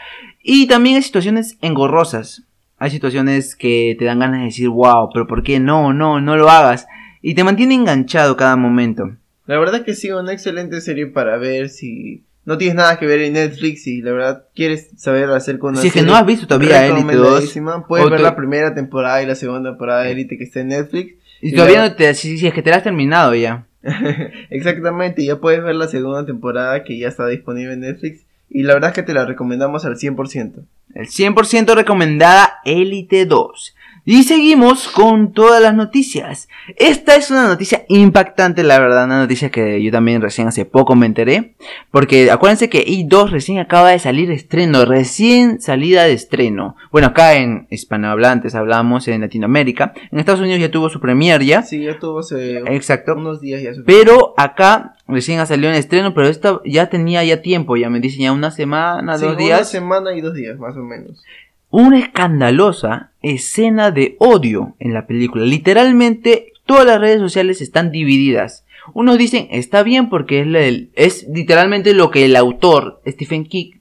[0.43, 2.43] Y también hay situaciones engorrosas.
[2.79, 6.35] hay situaciones que te dan ganas de decir, wow, pero ¿por qué no, no, no
[6.35, 6.85] lo hagas?
[7.21, 9.11] Y te mantiene enganchado cada momento.
[9.47, 13.21] La verdad que sí, una excelente serie para ver si no tienes nada que ver
[13.21, 16.25] en Netflix y la verdad quieres saber hacer con una Si es que no has
[16.25, 20.03] visto todavía Elite 2, recomendadísima, puedes ver te- la primera temporada y la segunda temporada
[20.03, 21.13] de Elite que está en Netflix.
[21.41, 23.65] y y todavía la- no te, si, si es que te la has terminado ya.
[24.49, 28.73] Exactamente, ya puedes ver la segunda temporada que ya está disponible en Netflix y la
[28.73, 30.63] verdad es que te la recomendamos al 100%.
[30.93, 33.75] El 100% recomendada Elite 2.
[34.03, 36.49] Y seguimos con todas las noticias.
[36.77, 40.95] Esta es una noticia impactante, la verdad, una noticia que yo también recién hace poco
[40.95, 41.53] me enteré.
[41.91, 46.75] Porque acuérdense que I2 recién acaba de salir de estreno, recién salida de estreno.
[46.91, 49.93] Bueno, acá en hispanohablantes hablamos en Latinoamérica.
[50.11, 51.61] En Estados Unidos ya tuvo su premier ya.
[51.61, 53.13] Sí, ya tuvo hace Exacto.
[53.15, 53.73] unos días ya.
[53.75, 57.89] su- Pero acá recién ha salido en estreno, pero esta ya tenía ya tiempo, ya
[57.91, 59.69] me dicen ya una semana, Sí, dos Una días.
[59.69, 61.23] semana y dos días, más o menos.
[61.69, 65.45] una escandalosa escena de odio en la película.
[65.45, 68.65] Literalmente todas las redes sociales están divididas.
[68.93, 73.80] Unos dicen está bien porque es, es literalmente lo que el autor Stephen King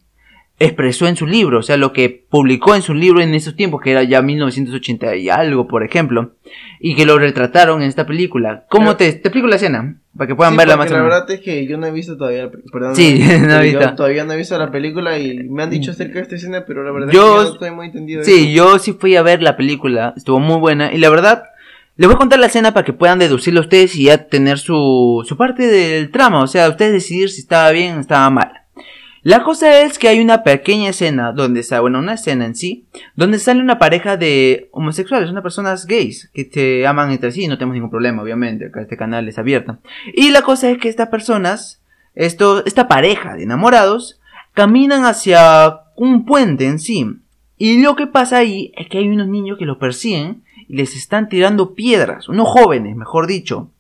[0.60, 3.80] expresó en su libro, o sea, lo que publicó en su libro en esos tiempos,
[3.80, 6.32] que era ya 1980 y algo, por ejemplo,
[6.78, 8.66] y que lo retrataron en esta película.
[8.68, 9.96] ¿Cómo Pero- te, te explico la escena?
[10.16, 12.42] Para que puedan Sí, verla más la verdad es que yo no he visto todavía
[12.44, 12.94] la película.
[12.94, 13.94] Sí, no he visto.
[13.94, 16.84] todavía no he visto la película y me han dicho acerca de esta escena, pero
[16.84, 18.22] la verdad Yo- es que yo no estoy muy entendido.
[18.24, 21.44] Sí, yo sí fui a ver la película, estuvo muy buena y la verdad
[21.96, 25.24] les voy a contar la escena para que puedan deducirlo ustedes y ya tener su,
[25.26, 28.52] su parte del trama, o sea, ustedes decidir si estaba bien o estaba mal.
[29.22, 32.86] La cosa es que hay una pequeña escena donde está, bueno, una escena en sí,
[33.16, 37.58] donde sale una pareja de homosexuales, unas personas gays que se aman entre sí, no
[37.58, 39.78] tenemos ningún problema, obviamente, acá este canal es abierto.
[40.14, 41.82] Y la cosa es que estas personas,
[42.14, 44.20] esto, esta pareja de enamorados,
[44.54, 47.06] caminan hacia un puente en sí.
[47.58, 50.96] Y lo que pasa ahí es que hay unos niños que los persiguen y les
[50.96, 53.70] están tirando piedras, unos jóvenes, mejor dicho.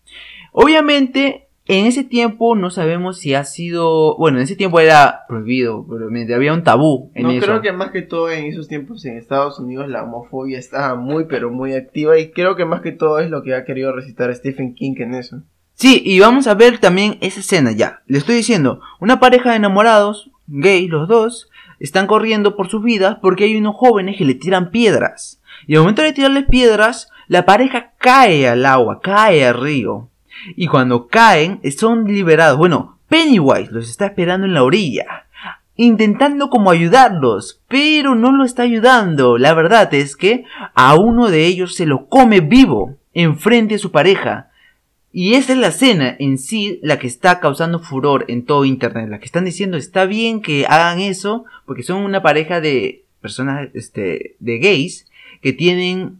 [0.52, 5.78] Obviamente, en ese tiempo no sabemos si ha sido, bueno, en ese tiempo era prohibido,
[5.88, 7.46] obviamente, había un tabú en No, eso.
[7.46, 11.24] creo que más que todo en esos tiempos en Estados Unidos la homofobia estaba muy
[11.26, 14.34] pero muy activa y creo que más que todo es lo que ha querido recitar
[14.34, 15.42] Stephen King en eso.
[15.74, 18.02] Sí, y vamos a ver también esa escena ya.
[18.06, 23.16] Le estoy diciendo, una pareja de enamorados, gays los dos, están corriendo por sus vidas
[23.22, 25.40] porque hay unos jóvenes que le tiran piedras.
[25.66, 30.09] Y al momento de tirarles piedras, la pareja cae al agua, cae al río.
[30.56, 32.58] Y cuando caen, son liberados.
[32.58, 35.26] Bueno, Pennywise los está esperando en la orilla.
[35.76, 39.38] Intentando como ayudarlos, pero no lo está ayudando.
[39.38, 43.90] La verdad es que a uno de ellos se lo come vivo, enfrente de su
[43.90, 44.50] pareja.
[45.12, 49.08] Y esa es la escena en sí la que está causando furor en todo internet.
[49.08, 53.68] La que están diciendo está bien que hagan eso porque son una pareja de personas
[53.74, 55.06] este, de gays
[55.42, 56.18] que tienen...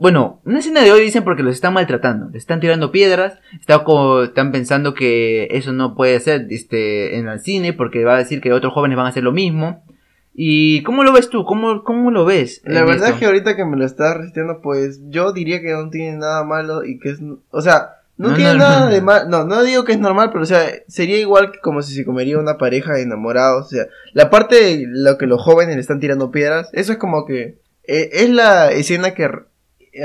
[0.00, 2.30] Bueno, una escena de hoy dicen porque los están maltratando.
[2.32, 3.34] Les están tirando piedras.
[3.60, 8.14] Está como- están pensando que eso no puede ser este, en el cine porque va
[8.14, 9.84] a decir que otros jóvenes van a hacer lo mismo.
[10.32, 11.44] ¿Y cómo lo ves tú?
[11.44, 12.62] ¿Cómo, cómo lo ves?
[12.64, 13.14] La verdad esto?
[13.14, 16.44] es que ahorita que me lo estás resistiendo, pues yo diría que no tiene nada
[16.44, 17.18] malo y que es...
[17.50, 18.90] O sea, no, No, tiene no, nada no.
[18.90, 19.28] de mal...
[19.28, 22.06] No, no digo que es normal, pero o sea, sería igual que como si se
[22.06, 23.66] comería una pareja de enamorados.
[23.66, 23.84] O sea,
[24.14, 27.58] la parte de lo que los jóvenes le están tirando piedras, eso es como que...
[27.84, 29.28] eh, es la escena que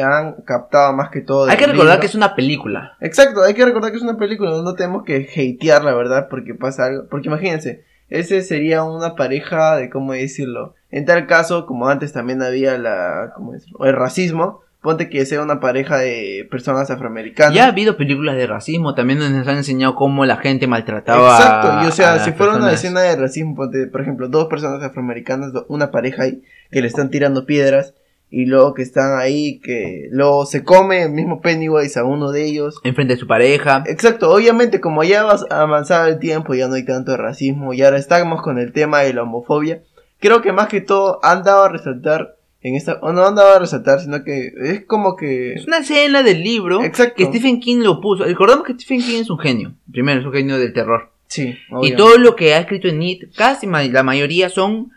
[0.04, 1.50] han captado más que todo.
[1.50, 2.02] Hay que recordar libro.
[2.02, 2.98] que es una película.
[3.02, 6.54] Exacto, hay que recordar que es una película, no tenemos que hatear la verdad porque
[6.54, 7.08] pasa algo.
[7.10, 10.76] Porque imagínense, ese sería una pareja de, ¿cómo decirlo?
[10.92, 13.86] En tal caso, como antes también había la, ¿cómo decirlo?
[13.86, 17.56] El racismo, ponte que sea una pareja de personas afroamericanas.
[17.56, 21.36] Ya ha habido películas de racismo también donde nos han enseñado cómo la gente maltrataba.
[21.36, 24.84] Exacto, y o sea, si fuera una escena de racismo, ponte, por ejemplo, dos personas
[24.84, 27.96] afroamericanas, una pareja ahí, que le están tirando piedras,
[28.30, 32.46] y luego que están ahí, que luego se come el mismo Pennywise a uno de
[32.46, 33.84] ellos, Enfrente de su pareja.
[33.88, 37.98] Exacto, obviamente como ya va avanzado el tiempo, ya no hay tanto racismo y ahora
[37.98, 39.84] estamos con el tema de la homofobia,
[40.20, 43.56] creo que más que todo han dado a resaltar en esta, o no han dado
[43.56, 45.54] a resaltar, sino que es como que...
[45.54, 47.14] Es una escena del libro Exacto.
[47.16, 48.24] que Stephen King lo puso.
[48.24, 49.74] Recordamos que Stephen King es un genio.
[49.92, 51.12] Primero, es un genio del terror.
[51.28, 51.98] Sí, Y obviamente.
[51.98, 54.92] todo lo que ha escrito en It, casi la mayoría son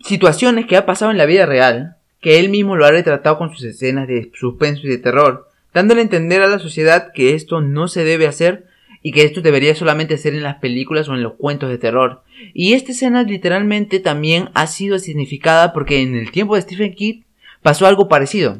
[0.00, 3.50] situaciones que ha pasado en la vida real, que él mismo lo ha retratado con
[3.54, 7.60] sus escenas de suspenso y de terror, dándole a entender a la sociedad que esto
[7.60, 8.66] no se debe hacer
[9.02, 12.22] y que esto debería solamente ser en las películas o en los cuentos de terror.
[12.54, 17.22] Y esta escena literalmente también ha sido significada porque en el tiempo de Stephen King
[17.62, 18.58] pasó algo parecido.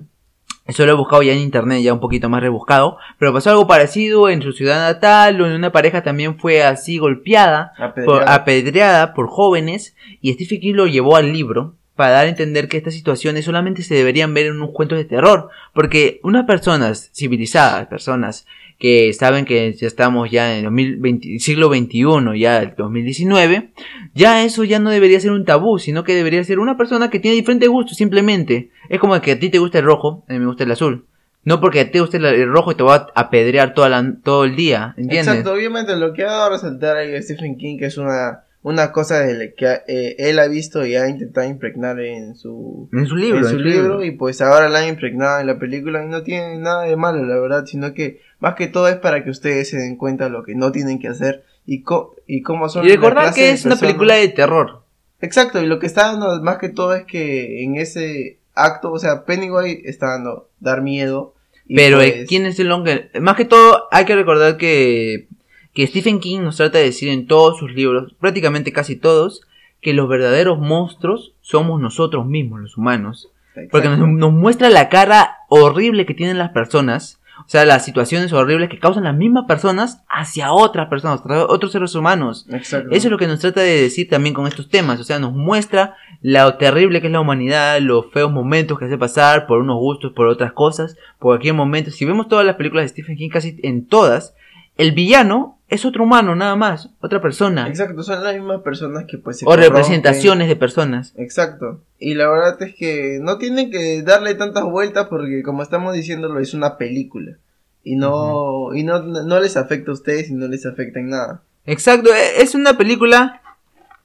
[0.66, 2.98] Eso lo he buscado ya en internet, ya un poquito más rebuscado.
[3.18, 7.72] Pero pasó algo parecido en su ciudad natal, donde una pareja también fue así golpeada,
[7.78, 8.34] por- Apedreada.
[8.34, 9.96] apedreada por jóvenes.
[10.20, 13.82] Y Stephen King lo llevó al libro para dar a entender que estas situaciones solamente
[13.82, 15.48] se deberían ver en unos cuentos de terror.
[15.74, 18.46] Porque unas personas civilizadas, personas
[18.78, 23.72] que saben que ya estamos ya en el siglo XXI, ya el 2019,
[24.14, 27.18] ya eso ya no debería ser un tabú, sino que debería ser una persona que
[27.18, 28.70] tiene diferentes gustos, simplemente.
[28.88, 31.04] Es como que a ti te gusta el rojo, a mí me gusta el azul.
[31.42, 35.26] No porque te guste el rojo y te va a apedrear todo el día, ¿entiendes?
[35.26, 38.90] Exacto, obviamente lo que ha dado a resaltar ahí Stephen King, que es una una
[38.90, 43.16] cosa de que eh, él ha visto y ha intentado impregnar en su, en su
[43.16, 46.22] libro, en su libro, y pues ahora la han impregnado en la película y no
[46.22, 49.70] tiene nada de malo la verdad sino que más que todo es para que ustedes
[49.70, 51.84] se den cuenta lo que no tienen que hacer y,
[52.26, 54.82] y cómo son y recordar que es una película de terror.
[55.20, 58.98] Exacto y lo que está dando más que todo es que en ese acto o
[58.98, 61.34] sea Pennywise está dando dar miedo
[61.74, 65.28] pero eh, quién es el hombre más que todo hay que recordar que
[65.78, 69.42] que Stephen King nos trata de decir en todos sus libros, prácticamente casi todos,
[69.80, 73.28] que los verdaderos monstruos somos nosotros mismos, los humanos.
[73.70, 78.70] Porque nos, muestra la cara horrible que tienen las personas, o sea, las situaciones horribles
[78.70, 82.48] que causan las mismas personas hacia otras personas, otros seres humanos.
[82.50, 85.32] Eso es lo que nos trata de decir también con estos temas, o sea, nos
[85.32, 89.76] muestra lo terrible que es la humanidad, los feos momentos que hace pasar por unos
[89.76, 91.92] gustos, por otras cosas, por cualquier momento.
[91.92, 94.34] Si vemos todas las películas de Stephen King, casi en todas,
[94.78, 97.68] el villano es otro humano, nada más, otra persona.
[97.68, 101.12] Exacto, son las mismas personas que pues se O representaciones de personas.
[101.16, 101.82] Exacto.
[101.98, 106.40] Y la verdad es que no tienen que darle tantas vueltas porque como estamos diciéndolo
[106.40, 107.36] es una película.
[107.84, 111.42] Y no, y no, no les afecta a ustedes y no les afecta en nada.
[111.66, 113.42] Exacto, e, es una película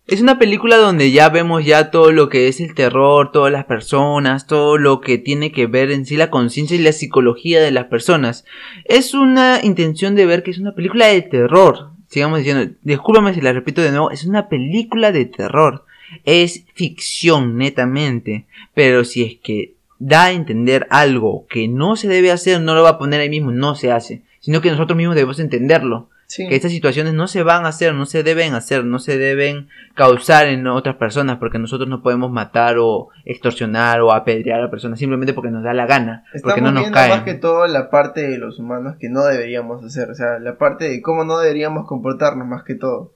[0.06, 3.66] es una película donde ya vemos ya todo lo que es el terror, todas las
[3.66, 7.72] personas, todo lo que tiene que ver en sí la conciencia y la psicología de
[7.72, 8.44] las personas.
[8.84, 11.92] Es una intención de ver que es una película de terror.
[12.10, 15.86] Sigamos diciendo, discúlpame si la repito de nuevo, es una película de terror.
[16.26, 18.46] Es ficción netamente.
[18.74, 22.84] Pero si es que da a entender algo que no se debe hacer, no lo
[22.84, 24.22] va a poner ahí mismo, no se hace.
[24.42, 26.10] Sino que nosotros mismos debemos entenderlo.
[26.38, 29.68] Que estas situaciones no se van a hacer, no se deben hacer, no se deben
[29.94, 35.00] causar en otras personas porque nosotros no podemos matar o extorsionar o apedrear a personas
[35.00, 37.10] simplemente porque nos da la gana, porque no nos cae.
[37.10, 40.58] más que todo la parte de los humanos que no deberíamos hacer, o sea, la
[40.58, 43.14] parte de cómo no deberíamos comportarnos más que todo.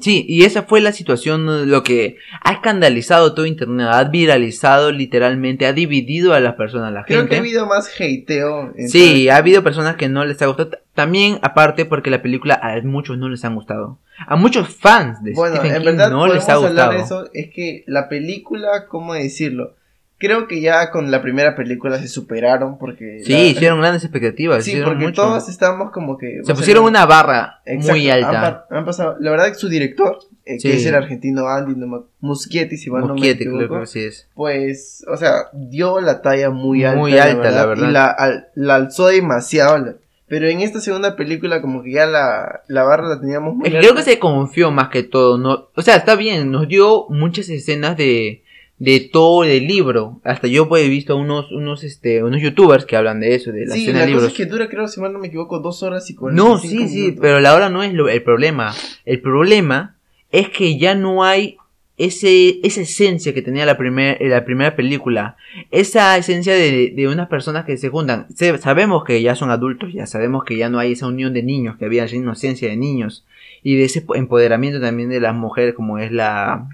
[0.00, 5.66] Sí, y esa fue la situación, lo que ha escandalizado todo Internet, ha viralizado literalmente,
[5.66, 8.72] ha dividido a las personas, la Creo que ha habido más hateo.
[8.86, 10.70] Sí, ha habido personas que no les ha gustado.
[10.94, 13.98] También, aparte, porque la película a muchos no les ha gustado.
[14.26, 16.92] A muchos fans de bueno, Stephen en verdad, no les ha gustado.
[16.92, 19.74] de eso, es que la película, ¿cómo decirlo?
[20.20, 23.22] Creo que ya con la primera película se superaron porque...
[23.24, 24.62] Sí, hicieron grandes expectativas.
[24.62, 26.42] Sí, porque todos estábamos como que...
[26.44, 28.66] Se pusieron una barra muy alta.
[28.70, 32.76] Han, pasado, la verdad que su director, eh, que es el argentino Andy no, Muschietti,
[32.76, 34.28] si mal no me equivoco, sí es.
[34.34, 36.98] pues, o sea, dio la talla muy alta.
[36.98, 37.88] Muy alta, la verdad.
[37.88, 39.96] Y la, la alzó demasiado.
[40.28, 43.94] Pero en esta segunda película como que ya la, la barra la teníamos muy Creo
[43.94, 45.70] que se confió más que todo, ¿no?
[45.74, 48.44] O sea, está bien, nos dio muchas escenas de
[48.80, 50.20] de todo el libro.
[50.24, 53.66] Hasta yo pues, he visto unos, unos, este, unos youtubers que hablan de eso, de
[53.66, 54.24] la sí, escena la libros.
[54.24, 56.88] Cosa es que dura, creo, si mal no me equivoco, dos horas y No, sí,
[56.88, 58.74] sí, pero la hora no es lo, el problema.
[59.04, 59.96] El problema
[60.32, 61.58] es que ya no hay
[61.98, 65.36] ese, esa esencia que tenía la, primer, la primera película.
[65.70, 68.28] Esa esencia de, de unas personas que se juntan.
[68.60, 71.76] sabemos que ya son adultos, ya sabemos que ya no hay esa unión de niños,
[71.76, 73.26] que había esa inocencia de niños.
[73.62, 76.66] Y de ese empoderamiento también de las mujeres como es la,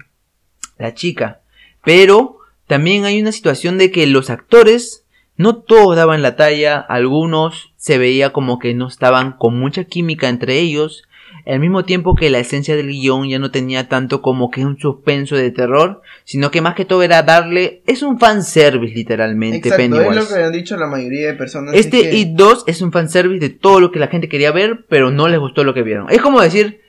[0.77, 1.41] la chica.
[1.87, 5.05] Pero también hay una situación de que los actores
[5.37, 10.27] no todos daban la talla, algunos se veía como que no estaban con mucha química
[10.27, 11.03] entre ellos,
[11.45, 14.77] al mismo tiempo que la esencia del guion ya no tenía tanto como que un
[14.77, 20.01] suspenso de terror, sino que más que todo era darle, es un fanservice literalmente, Exacto,
[20.01, 21.73] es lo que han dicho la mayoría de personas.
[21.73, 25.09] Este y 2 es un fanservice de todo lo que la gente quería ver, pero
[25.09, 26.07] no les gustó lo que vieron.
[26.09, 26.81] Es como decir,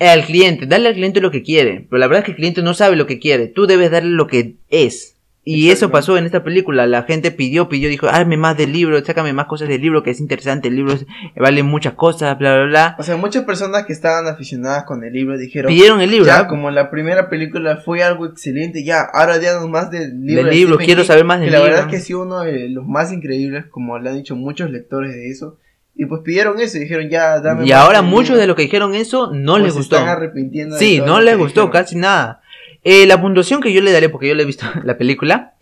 [0.00, 1.86] al cliente, darle al cliente lo que quiere.
[1.88, 3.46] Pero la verdad es que el cliente no sabe lo que quiere.
[3.46, 5.16] Tú debes darle lo que es.
[5.44, 6.86] Y eso pasó en esta película.
[6.86, 10.10] La gente pidió, pidió, dijo, hazme más del libro, sácame más cosas del libro, que
[10.10, 10.68] es interesante.
[10.68, 10.94] El libro
[11.34, 12.96] vale muchas cosas, bla, bla, bla.
[13.00, 16.26] O sea, muchas personas que estaban aficionadas con el libro dijeron, pidieron el libro.
[16.26, 20.44] Ya, como la primera película fue algo excelente, ya, ahora díganos más del libro.
[20.44, 21.64] Del libro, quiero saber más del libro.
[21.64, 24.70] La verdad es que sí, uno de los más increíbles, como le han dicho muchos
[24.70, 25.58] lectores de eso.
[25.94, 27.66] Y pues pidieron eso y dijeron ya dame.
[27.66, 29.96] Y ahora muchos de los que dijeron eso no pues les gustó.
[29.96, 30.78] están arrepintiendo.
[30.78, 32.40] Sí, no les gustó casi nada.
[32.84, 35.54] Eh, la puntuación que yo le daré, porque yo le he visto la película,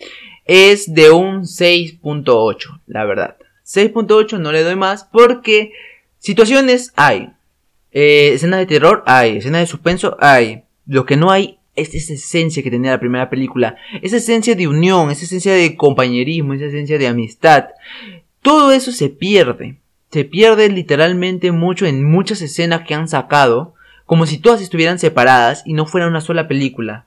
[0.46, 3.36] es de un 6.8, la verdad.
[3.66, 5.72] 6.8 no le doy más porque
[6.18, 7.30] situaciones hay.
[7.92, 9.38] Eh, escenas de terror hay.
[9.38, 10.62] Escenas de suspenso hay.
[10.86, 14.68] Lo que no hay es esa esencia que tenía la primera película, esa esencia de
[14.68, 17.66] unión, esa esencia de compañerismo, esa esencia de amistad.
[18.42, 19.76] Todo eso se pierde.
[20.10, 23.74] Se pierde literalmente mucho en muchas escenas que han sacado,
[24.06, 27.06] como si todas estuvieran separadas y no fueran una sola película.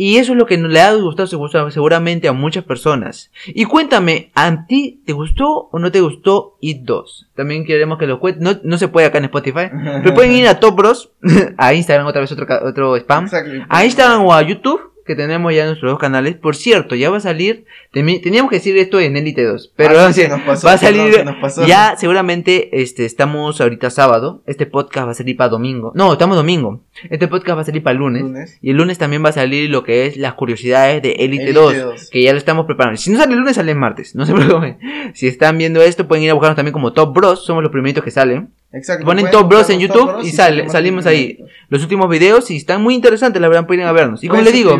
[0.00, 1.26] Y eso es lo que le ha gustado
[1.70, 3.32] seguramente a muchas personas.
[3.48, 7.30] Y cuéntame, ¿a ti te gustó o no te gustó It 2?
[7.34, 8.40] También queremos que lo cuentes.
[8.40, 9.70] No, no se puede acá en Spotify.
[10.02, 11.10] pero pueden ir a Top Bros,
[11.58, 13.28] a Instagram, otra vez otro, otro spam.
[13.68, 16.36] A Instagram o a YouTube que tenemos ya en nuestros dos canales.
[16.36, 20.12] Por cierto, ya va a salir, teníamos que decir esto en Elite 2, pero Ah,
[20.66, 21.24] va a salir,
[21.66, 26.36] ya seguramente este, estamos ahorita sábado, este podcast va a salir para domingo, no, estamos
[26.36, 28.58] domingo, este podcast va a salir para lunes, Lunes.
[28.62, 31.52] y el lunes también va a salir lo que es las curiosidades de Elite, Elite
[31.52, 32.10] 2, 2.
[32.10, 32.96] que ya lo estamos preparando.
[33.00, 34.78] Si no sale el lunes, sale el martes, no se preocupen.
[35.14, 38.04] Si están viendo esto, pueden ir a buscarnos también como Top Bros, somos los primeritos
[38.04, 38.50] que salen.
[38.70, 39.06] Exacto.
[39.06, 41.38] Ponen Top Bros en YouTube Bros y sale- salimos ahí.
[41.70, 44.22] Los últimos videos, y están muy interesantes, la verdad, pueden a vernos.
[44.22, 44.70] Y como les digo.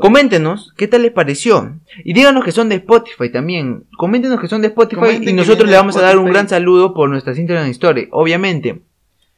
[0.00, 1.74] Coméntenos qué tal les pareció.
[2.04, 3.84] Y díganos que son de Spotify también.
[3.98, 6.94] Coméntenos que son de Spotify Comenten y nosotros le vamos a dar un gran saludo
[6.94, 8.08] por nuestras Instagram Story.
[8.12, 8.80] Obviamente.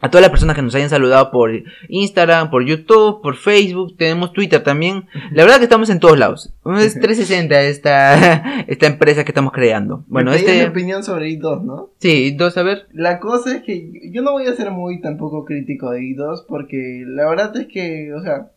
[0.00, 1.50] A todas las personas que nos hayan saludado por
[1.88, 5.07] Instagram, por YouTube, por Facebook, tenemos Twitter también.
[5.33, 6.52] La verdad que estamos en todos lados.
[6.78, 10.04] Es 360 esta, esta empresa que estamos creando.
[10.09, 10.70] Bueno, Me pedían mi este...
[10.70, 11.90] opinión sobre I2, ¿no?
[12.00, 12.87] Sí, dos, a ver.
[12.92, 17.04] La cosa es que yo no voy a ser muy tampoco crítico de I2 porque
[17.07, 18.50] la verdad es que, o sea,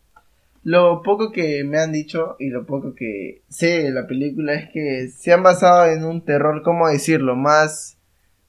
[0.64, 4.68] lo poco que me han dicho y lo poco que sé de la película es
[4.70, 7.36] que se han basado en un terror, ¿cómo decirlo?
[7.36, 7.96] Más,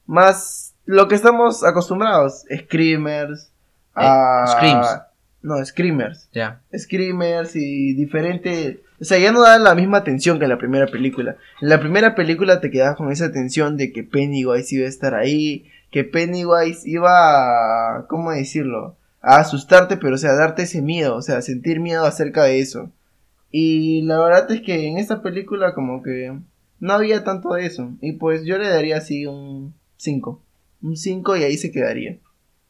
[0.05, 3.51] más lo que estamos acostumbrados, screamers,
[3.93, 4.87] a- screams.
[5.43, 6.61] no, screamers, Ya.
[6.75, 10.87] screamers y diferente, o sea, ya no da la misma tensión que en la primera
[10.87, 11.35] película.
[11.61, 15.13] En la primera película te quedabas con esa tensión de que Pennywise iba a estar
[15.13, 17.11] ahí, que Pennywise iba
[17.99, 18.95] a, ¿cómo decirlo?
[19.21, 22.59] A asustarte, pero o sea, a darte ese miedo, o sea, sentir miedo acerca de
[22.61, 22.89] eso.
[23.51, 26.35] Y la verdad es que en esta película como que
[26.79, 27.91] no había tanto de eso.
[28.01, 30.41] Y pues yo le daría así un 5.
[30.81, 32.15] Un 5 y ahí se quedaría.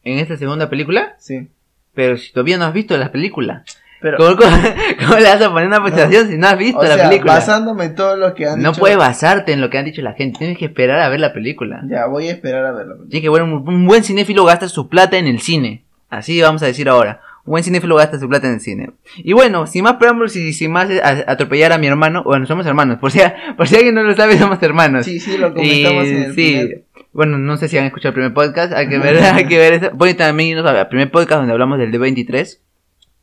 [0.02, 1.14] En esta segunda película.
[1.18, 1.48] Sí.
[1.94, 3.64] Pero si todavía no has visto la película.
[4.00, 4.56] Pero, ¿Cómo, cómo,
[4.98, 7.34] cómo le vas a poner una presentación si no has visto o la sea, película?
[7.34, 10.00] basándome en todo lo que han No dicho, puedes basarte en lo que han dicho
[10.00, 11.82] la gente, tienes que esperar a ver la película.
[11.86, 12.94] Ya, voy a esperar a verla.
[13.06, 15.84] Así que bueno, un, buen cinéfilo gasta su plata en el cine.
[16.08, 17.20] Así vamos a decir ahora.
[17.44, 18.90] Un buen cinéfilo gasta su plata en el cine.
[19.18, 22.64] Y bueno, sin más preámbulos y sin más a- atropellar a mi hermano, bueno, somos
[22.66, 23.20] hermanos, por si,
[23.56, 25.04] por si alguien no lo sabe, somos hermanos.
[25.04, 26.74] Sí, sí, lo comentamos Y en el sí,
[27.12, 29.72] bueno, no sé si han escuchado el primer podcast, hay que ver, hay que ver
[29.74, 29.90] eso.
[29.94, 32.58] Bueno, y también al primer podcast donde hablamos del D23.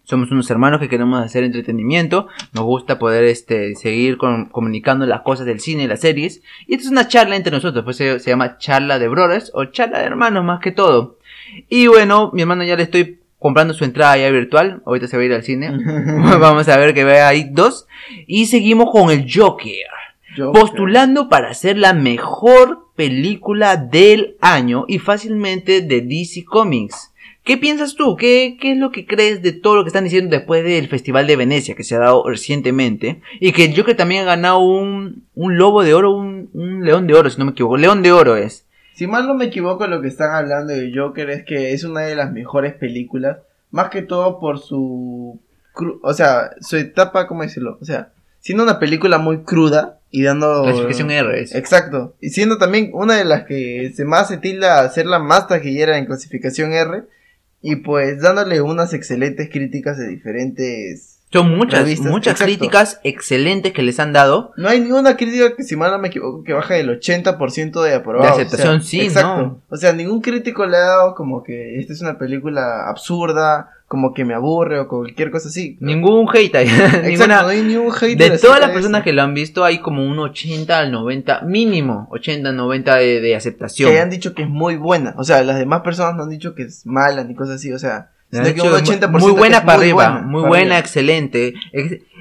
[0.04, 2.28] Somos unos hermanos que queremos hacer entretenimiento.
[2.54, 6.42] Nos gusta poder este, seguir con- comunicando las cosas del cine y las series.
[6.66, 7.84] Y esto es una charla entre nosotros.
[7.84, 11.18] Pues se, se llama charla de brothers o charla de hermanos más que todo.
[11.68, 14.82] Y bueno, mi hermano ya le estoy comprando su entrada ya virtual.
[14.86, 15.72] Ahorita se va a ir al cine.
[16.40, 17.86] Vamos a ver que vea ahí dos.
[18.28, 19.74] Y seguimos con el Joker
[20.54, 27.14] Postulando para ser la mejor película del año y fácilmente de DC Comics.
[27.44, 28.18] ¿Qué piensas tú?
[28.18, 31.28] ¿Qué, ¿Qué es lo que crees de todo lo que están diciendo después del Festival
[31.28, 33.22] de Venecia que se ha dado recientemente?
[33.40, 37.08] Y que yo que también ha ganado un, un lobo de oro, un, un león
[37.08, 37.78] de oro, si no me equivoco.
[37.78, 38.68] León de oro es.
[38.96, 42.02] Si mal no me equivoco, lo que están hablando de Joker es que es una
[42.02, 43.38] de las mejores películas.
[43.72, 45.40] Más que todo por su.
[46.02, 47.78] O sea, su etapa, ¿cómo decirlo?
[47.80, 50.64] O sea, siendo una película muy cruda y dando.
[50.64, 51.54] Clasificación R es.
[51.54, 52.16] Exacto.
[52.20, 55.48] Y siendo también una de las que se más se tilda a ser la más
[55.48, 57.04] taquillera en clasificación R.
[57.62, 61.20] Y pues dándole unas excelentes críticas de diferentes.
[61.32, 62.46] Son muchas, Revistas, muchas exacto.
[62.46, 64.54] críticas excelentes que les han dado.
[64.56, 67.94] No hay ninguna crítica que, si mal no me equivoco, que baja del 80% de
[67.94, 68.38] aprobado.
[68.38, 69.42] De aceptación, sí, exacto.
[69.42, 69.62] ¿no?
[69.70, 74.14] O sea, ningún crítico le ha dado como que esta es una película absurda, como
[74.14, 75.78] que me aburre o cualquier cosa así.
[75.80, 76.68] Ningún hate ahí.
[76.70, 79.64] Exacto, Ninguna, no hay ni un hater De todas las personas que lo han visto,
[79.64, 83.90] hay como un 80 al 90, mínimo 80 al 90 de, de aceptación.
[83.90, 85.14] que hayan dicho que es muy buena.
[85.18, 87.72] O sea, las demás personas no han dicho que es mala ni cosas así.
[87.72, 90.64] O sea, han sino que un 80% muy buena para arriba, buena, muy para buena,
[90.66, 90.80] arriba.
[90.80, 91.54] excelente.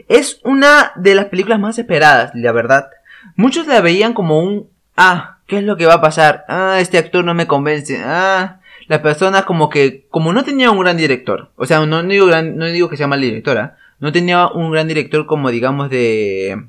[0.08, 2.90] Es una de las películas más esperadas, la verdad.
[3.34, 6.44] Muchos la veían como un, ah, ¿qué es lo que va a pasar?
[6.48, 8.00] Ah, este actor no me convence.
[8.04, 12.08] Ah, la persona como que, como no tenía un gran director, o sea, no, no
[12.08, 15.90] digo, gran- no digo que sea mal directora, no tenía un gran director como digamos
[15.90, 16.66] de,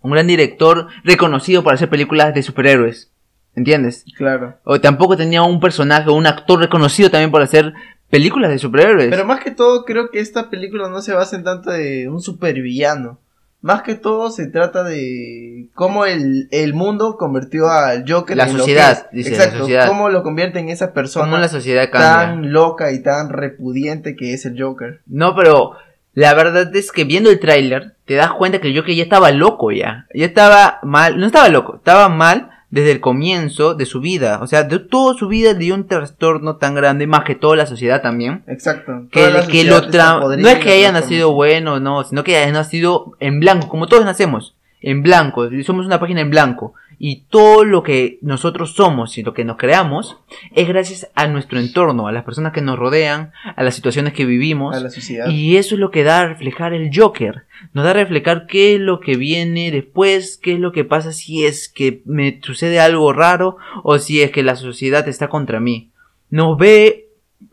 [0.00, 3.10] un gran director reconocido por hacer películas de superhéroes.
[3.56, 4.04] ¿Entiendes?
[4.16, 4.58] Claro.
[4.64, 7.72] O tampoco tenía un personaje o un actor reconocido también por hacer
[8.10, 9.10] películas de superhéroes.
[9.10, 12.20] Pero más que todo, creo que esta película no se basa en tanto de un
[12.20, 13.20] supervillano.
[13.64, 18.52] Más que todo se trata de cómo el, el mundo convirtió al Joker La en
[18.52, 19.24] lo sociedad, que es.
[19.24, 19.88] dice, la Exacto, sociedad.
[19.88, 24.44] cómo lo convierte en esa persona la sociedad tan loca y tan repudiente que es
[24.44, 25.00] el Joker.
[25.06, 25.72] No, pero
[26.12, 29.30] La verdad es que viendo el tráiler te das cuenta que el Joker ya estaba
[29.30, 30.06] loco ya.
[30.14, 34.40] Ya estaba mal, no estaba loco, estaba mal desde el comienzo de su vida.
[34.42, 37.54] O sea, de toda su vida le dio un trastorno tan grande, más que toda
[37.54, 38.42] la sociedad también.
[38.48, 39.04] Exacto.
[39.12, 43.12] Que, que lo tra- no es que haya nacido bueno, no, sino que haya nacido
[43.20, 45.48] en blanco, como todos nacemos, en blanco.
[45.64, 46.74] Somos una página en blanco.
[46.98, 50.18] Y todo lo que nosotros somos y lo que nos creamos
[50.54, 54.24] es gracias a nuestro entorno, a las personas que nos rodean, a las situaciones que
[54.24, 54.76] vivimos.
[54.76, 55.28] a la sociedad.
[55.28, 57.44] Y eso es lo que da a reflejar el Joker.
[57.72, 61.12] Nos da a reflejar qué es lo que viene después, qué es lo que pasa
[61.12, 65.60] si es que me sucede algo raro o si es que la sociedad está contra
[65.60, 65.90] mí.
[66.30, 67.08] Nos ve...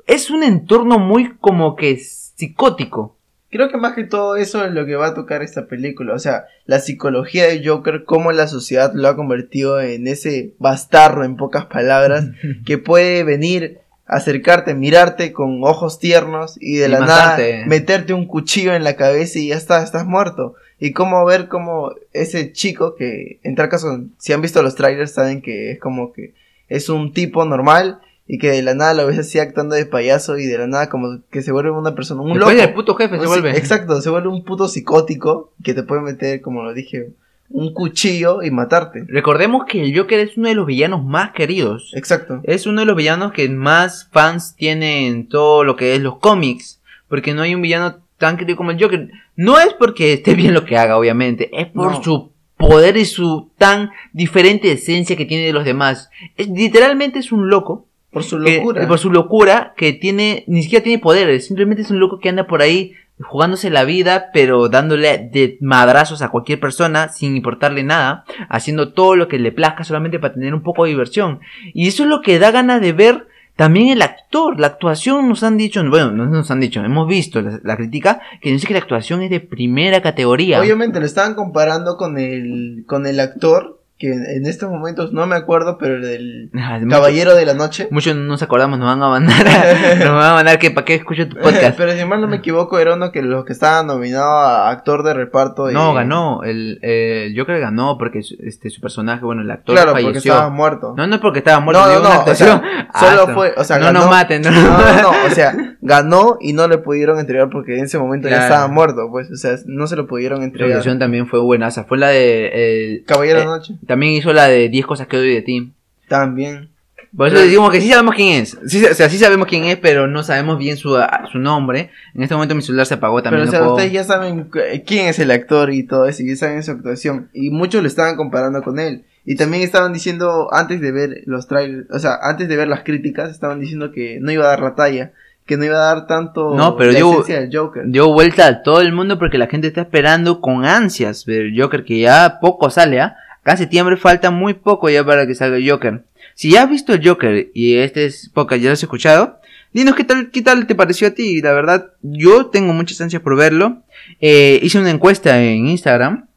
[0.07, 3.17] Es un entorno muy como que psicótico.
[3.51, 6.13] Creo que más que todo eso es lo que va a tocar esta película.
[6.13, 11.25] O sea, la psicología de Joker, cómo la sociedad lo ha convertido en ese bastardo,
[11.25, 12.25] en pocas palabras,
[12.65, 17.53] que puede venir, acercarte, mirarte con ojos tiernos y de Y la matarte.
[17.53, 20.55] nada meterte un cuchillo en la cabeza y ya está, estás muerto.
[20.79, 25.11] Y cómo ver cómo ese chico que, en tal caso, si han visto los trailers,
[25.11, 26.33] saben que es como que
[26.69, 30.38] es un tipo normal y que de la nada lo ves así actuando de payaso
[30.38, 32.67] y de la nada como que se vuelve una persona, un Después loco.
[32.67, 33.57] el puto jefe se vuelve.
[33.57, 37.09] Exacto, se vuelve un puto psicótico que te puede meter, como lo dije,
[37.49, 39.03] un cuchillo y matarte.
[39.07, 41.91] Recordemos que el Joker es uno de los villanos más queridos.
[41.95, 42.39] Exacto.
[42.43, 46.17] Es uno de los villanos que más fans tiene en todo lo que es los
[46.19, 46.80] cómics.
[47.09, 49.09] Porque no hay un villano tan querido como el Joker.
[49.36, 51.49] No es porque esté bien lo que haga, obviamente.
[51.51, 52.01] Es por No.
[52.03, 56.09] su poder y su tan diferente esencia que tiene de los demás.
[56.38, 57.88] Es, literalmente es un loco.
[58.12, 58.88] Por su que- locura.
[58.88, 61.47] por su locura, que tiene, ni siquiera tiene poderes.
[61.47, 66.22] Simplemente es un loco que anda por ahí jugándose la vida, pero dándole de madrazos
[66.22, 70.53] a cualquier persona sin importarle nada, haciendo todo lo que le plazca solamente para tener
[70.55, 71.39] un poco de diversión.
[71.74, 74.59] Y eso es lo que da ganas de ver también el actor.
[74.59, 78.22] La actuación nos han dicho, bueno, no nos han dicho, hemos visto la, la crítica
[78.41, 80.59] que dice que la actuación es de primera categoría.
[80.59, 85.35] Obviamente lo estaban comparando con el, con el actor, que en, estos momentos no me
[85.35, 87.87] acuerdo, pero el del Ah, mucho- Caballero de la Noche.
[87.91, 89.45] Muchos no nos acordamos, nos van a mandar,
[89.99, 91.77] nos van a mandar que para qué escucho tu podcast.
[91.77, 95.03] pero si mal no me equivoco, era uno que los que estaban nominados a actor
[95.03, 95.69] de reparto.
[95.69, 96.41] y- No, ganó.
[96.43, 100.17] El, eh, el Joker ganó porque su, este, su personaje, bueno, el actor Claro, porque
[100.17, 100.95] estaba muerto.
[100.97, 102.59] No, no es porque estaba muerto, No, no, una no, o actuación.
[102.61, 103.33] sea, Ah, solo no.
[103.35, 106.67] fue, o sea, no ganó- nos maten, no, No, no, o sea, ganó y no
[106.67, 109.95] le pudieron entregar porque en ese momento ya estaba muerto, pues, o sea, no se
[109.95, 110.71] lo pudieron La entregar.
[110.71, 111.83] actuación también fue buenaza.
[111.85, 112.47] Fue la de.
[112.95, 115.41] el- Caballero de eh, la Noche, También hizo la de 10 cosas que odio de
[115.41, 115.71] ti.
[116.07, 116.69] también.
[117.15, 118.57] Por eso decimos que sí sabemos quién es.
[118.67, 120.97] Sí, o sea, sí sabemos quién es, pero no sabemos bien su,
[121.29, 121.89] su nombre.
[122.15, 123.41] En este momento mi celular se apagó también.
[123.41, 126.05] Pero, o no sea, puedo- ustedes ya saben cu- quién es el actor y todo
[126.05, 127.27] eso, y ya saben su actuación.
[127.33, 129.03] Y muchos lo estaban comparando con él.
[129.25, 132.83] Y también estaban diciendo, antes de ver los trailers, o sea, antes de ver las
[132.83, 135.11] críticas, estaban diciendo que no iba a dar la talla,
[135.45, 137.83] que no iba a dar tanto No, pero la yo- esencia del Joker.
[137.87, 141.61] dio vuelta a todo el mundo porque la gente está esperando con ansias ver el
[141.61, 143.17] Joker, que ya poco sale, ¿ah?
[143.41, 146.03] Acá en septiembre falta muy poco ya para que salga el Joker.
[146.35, 149.39] Si ya has visto el Joker y este es podcast ya lo has escuchado,
[149.73, 151.41] dinos qué tal, qué tal te pareció a ti.
[151.41, 153.83] La verdad, yo tengo muchas ansias por verlo.
[154.19, 156.27] Eh, hice una encuesta en Instagram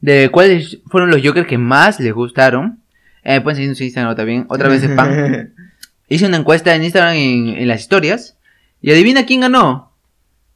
[0.00, 2.80] de cuáles fueron los Jokers que más les gustaron.
[3.24, 4.46] Eh, pueden seguirnos en Instagram también.
[4.48, 5.50] Otra vez spam.
[6.08, 8.36] Hice una encuesta en Instagram en, en las historias.
[8.80, 9.92] Y adivina quién ganó.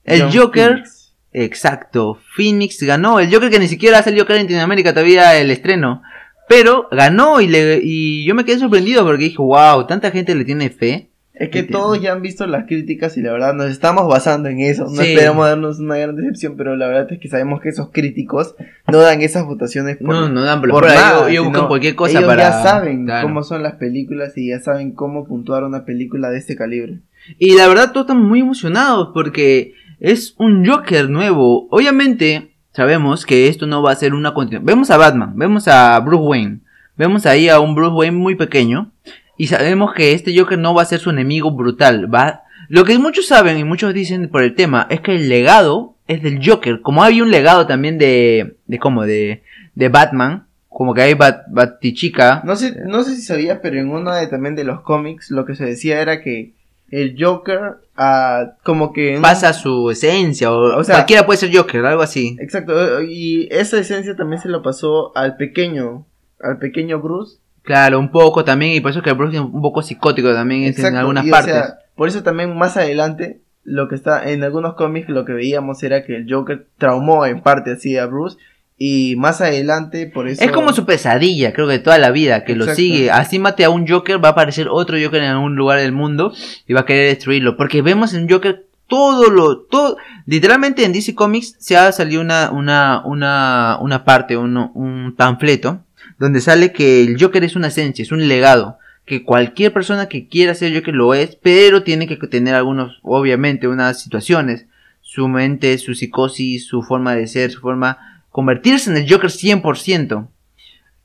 [0.04, 0.72] El John Joker.
[0.72, 1.01] Phoenix.
[1.32, 3.18] Exacto, Phoenix ganó.
[3.20, 6.02] El Joker que ni siquiera salió acá en Latinoamérica todavía el estreno.
[6.48, 10.44] Pero ganó y, le, y yo me quedé sorprendido porque dije, wow, tanta gente le
[10.44, 11.08] tiene fe.
[11.34, 14.60] Es que todos ya han visto las críticas y la verdad nos estamos basando en
[14.60, 14.84] eso.
[14.84, 15.12] No Sí.
[15.12, 18.54] esperamos darnos una gran decepción, pero la verdad es que sabemos que esos críticos
[18.86, 21.68] no dan esas votaciones por, no, no dan por por nada, yo, yo busco sino
[21.68, 22.42] cualquier cosa ellos para.
[22.42, 23.26] ya saben Claro.
[23.28, 26.98] cómo son las películas y ya saben cómo puntuar una película de este calibre.
[27.38, 29.72] Y la verdad, todos estamos muy emocionados porque
[30.02, 31.68] es un Joker nuevo.
[31.70, 34.66] Obviamente, sabemos que esto no va a ser una continuación.
[34.66, 36.58] Vemos a Batman, vemos a Bruce Wayne,
[36.96, 38.90] vemos ahí a un Bruce Wayne muy pequeño.
[39.38, 42.12] Y sabemos que este Joker no va a ser su enemigo brutal.
[42.12, 42.42] Va...
[42.68, 46.20] Lo que muchos saben y muchos dicen por el tema es que el legado es
[46.20, 46.80] del Joker.
[46.80, 48.56] Como hay un legado también de.
[48.66, 49.04] de ¿Cómo?
[49.04, 49.44] De,
[49.76, 50.46] de Batman.
[50.68, 52.42] Como que hay Bat, Batichica.
[52.44, 55.44] No sé, no sé si sabías, pero en uno de también de los cómics lo
[55.44, 56.54] que se decía era que
[56.92, 60.52] el Joker ah, como que un- Pasa su esencia.
[60.52, 62.36] O, O sea- cualquiera puede ser Joker, algo así.
[62.40, 66.06] Exacto, y esa esencia también se lo pasó al pequeño,
[66.40, 67.38] al pequeño Bruce.
[67.62, 70.72] Claro, un poco también, y por eso que el Bruce es un poco psicótico también
[70.76, 71.54] en algunas y, o partes.
[71.54, 75.82] sea, por eso también más adelante lo que está en algunos cómics lo que veíamos
[75.84, 78.36] era que el Joker traumó en parte así a Bruce
[78.84, 82.42] y más adelante por eso es como su pesadilla, creo que de toda la vida,
[82.42, 83.12] que lo sigue.
[83.12, 86.32] Así mate a un Joker, va a aparecer otro Joker en algún lugar del mundo
[86.66, 87.56] y va a querer destruirlo.
[87.56, 92.50] Porque vemos un Joker todo lo, todo, literalmente en DC Comics se ha salido una,
[92.50, 95.84] una, una, una parte, un, un panfleto,
[96.18, 100.26] donde sale que el Joker es una esencia, es un legado, que cualquier persona que
[100.26, 104.66] quiera ser Joker lo es, pero tiene que tener algunos, obviamente, unas situaciones,
[105.02, 110.26] su mente, su psicosis, su forma de ser, su forma, convertirse en el Joker 100%.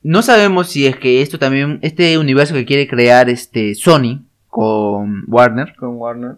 [0.02, 5.24] No sabemos si es que esto también, este universo que quiere crear este Sony con
[5.28, 6.36] Warner, Con Warner.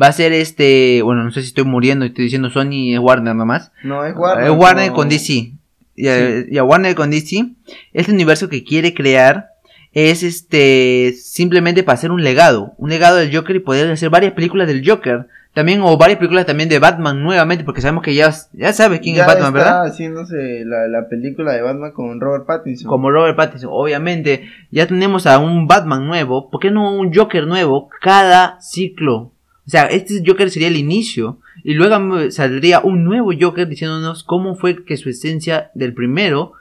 [0.00, 2.98] va a ser este, bueno, no sé si estoy muriendo y estoy diciendo Sony es
[2.98, 3.70] Warner nomás.
[3.84, 4.46] No, es Warner.
[4.50, 4.94] es Warner no.
[4.94, 5.52] con DC.
[5.96, 6.46] Y, a- Sí.
[6.50, 7.46] y a Warner con DC,
[7.92, 9.48] este universo que quiere crear
[9.92, 14.32] es este simplemente para hacer un legado, un legado del Joker y poder hacer varias
[14.32, 15.26] películas del Joker.
[15.60, 19.16] También, o varias películas también de Batman nuevamente, porque sabemos que ya, ya sabes quién
[19.16, 19.84] ya es Batman, está ¿verdad?
[19.84, 22.88] haciéndose la, la película de Batman con Robert Pattinson.
[22.88, 27.46] Como Robert Pattinson, obviamente, ya tenemos a un Batman nuevo, ¿por qué no un Joker
[27.46, 29.32] nuevo cada ciclo?
[29.66, 34.54] O sea, este Joker sería el inicio, y luego saldría un nuevo Joker diciéndonos cómo
[34.54, 36.54] fue que su esencia del primero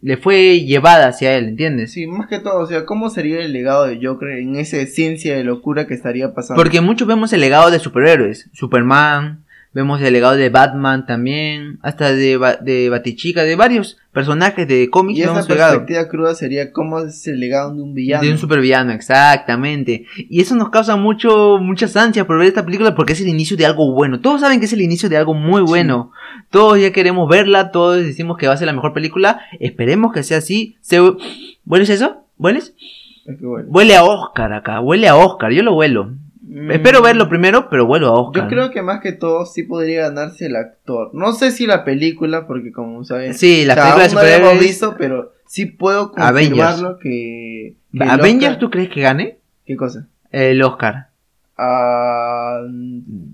[0.00, 1.92] le fue llevada hacia él, ¿entiendes?
[1.92, 5.36] Sí, más que todo, o sea, ¿cómo sería el legado de Joker en esa esencia
[5.36, 6.60] de locura que estaría pasando?
[6.60, 9.44] Porque muchos vemos el legado de superhéroes, Superman,
[9.74, 14.90] vemos el legado de Batman también, hasta de, Ba- de Batichica, de varios personajes de
[14.90, 15.70] cómics y esa legado.
[15.78, 18.22] perspectiva cruda sería cómo es el legado de un villano.
[18.22, 20.04] De un supervillano, exactamente.
[20.28, 23.56] Y eso nos causa mucho, muchas ansias por ver esta película porque es el inicio
[23.56, 24.20] de algo bueno.
[24.20, 26.12] Todos saben que es el inicio de algo muy bueno.
[26.50, 29.40] Todos ya queremos verla, todos decimos que va a ser la mejor película.
[29.60, 30.76] Esperemos que sea así.
[30.80, 31.00] Se...
[31.64, 32.24] ¿Hueles eso?
[32.38, 32.74] ¿Hueles?
[33.24, 33.46] Es que.
[33.46, 36.10] Huele a Oscar acá, huele a Oscar, yo lo huelo.
[36.54, 38.42] Mm, Espero verlo primero, pero huelo a Oscar.
[38.44, 41.10] Yo creo que más que todo sí podría ganarse el actor.
[41.14, 44.22] No sé si la película, porque como saben, Sí, la o sea, película aún no
[44.22, 46.58] la hemos visto, pero sí puedo Avengers.
[46.60, 49.38] confirmarlo que, que ¿Avengers Oscar- tú crees que gane?
[49.64, 50.06] ¿Qué cosa?
[50.30, 51.08] El Oscar.
[51.56, 52.60] Ah,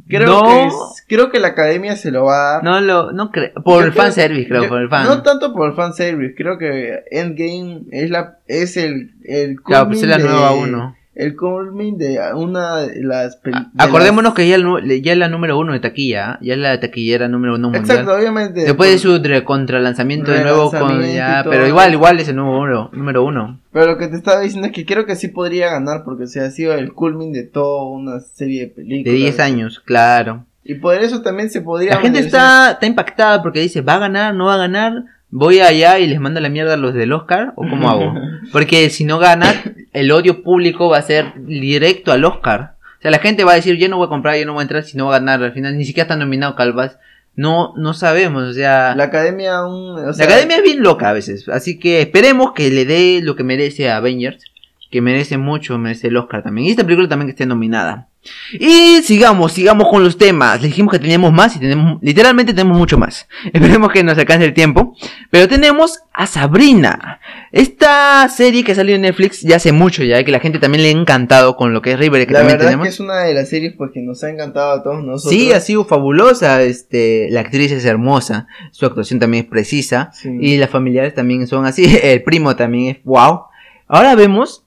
[0.08, 0.42] creo No.
[0.44, 2.64] que es- creo que la academia se lo va a dar.
[2.64, 3.52] No lo, no creo.
[3.64, 5.06] Por el fanservice, creo, yo- por el fan.
[5.06, 10.02] No tanto por el fanservice, creo que Endgame es la es el el Claro, pues
[10.02, 10.96] es la nueva uno.
[11.18, 15.58] El culmin de una de las de Acordémonos que ya, el ya es la número
[15.58, 16.38] uno de taquilla, ¿ah?
[16.40, 17.84] ya es la taquillera número uno mundial.
[17.84, 18.60] Exacto, obviamente.
[18.60, 22.90] Después de su contralanzamiento de nuevo con ya, pero igual, igual es el nuevo uno,
[22.92, 23.58] número uno.
[23.72, 26.26] Pero lo que te estaba diciendo es que creo que sí podría ganar porque o
[26.28, 29.12] sea, ha sido el culmin de toda una serie de películas.
[29.12, 30.44] De 10 años, claro.
[30.62, 33.98] Y por eso también se podría La gente está, está impactada porque dice, ¿va a
[33.98, 34.36] ganar?
[34.36, 35.02] ¿No va a ganar?
[35.30, 37.52] ¿Voy allá y les mando la mierda a los del Oscar?
[37.56, 38.14] ¿O cómo hago?
[38.52, 39.52] Porque si no gana,
[39.92, 42.74] el odio público va a ser directo al Oscar.
[42.98, 44.60] O sea, la gente va a decir, yo no voy a comprar, yo no voy
[44.60, 45.42] a entrar si no va a ganar.
[45.42, 46.98] Al final ni siquiera está nominado Calvas.
[47.36, 48.96] No, no sabemos, o sea...
[48.96, 49.90] La academia aún.
[49.92, 53.20] o La sea, academia es bien loca a veces, así que esperemos que le dé
[53.22, 54.42] lo que merece a Avengers,
[54.90, 56.66] que merece mucho, merece el Oscar también.
[56.66, 58.07] Y esta película también que esté nominada.
[58.52, 60.60] Y sigamos, sigamos con los temas.
[60.60, 63.28] Les dijimos que teníamos más y tenemos, literalmente tenemos mucho más.
[63.52, 64.94] Esperemos que nos alcance el tiempo.
[65.30, 67.20] Pero tenemos a Sabrina.
[67.52, 70.88] Esta serie que salió en Netflix ya hace mucho ya, que la gente también le
[70.88, 72.88] ha encantado con lo que es River, que La también verdad tenemos.
[72.88, 75.32] es que es una de las series pues que nos ha encantado a todos nosotros.
[75.32, 76.62] Sí, ha sido fabulosa.
[76.62, 80.10] Este, la actriz es hermosa, su actuación también es precisa.
[80.12, 80.30] Sí.
[80.40, 81.98] Y las familiares también son así.
[82.02, 83.44] El primo también es wow.
[83.86, 84.64] Ahora vemos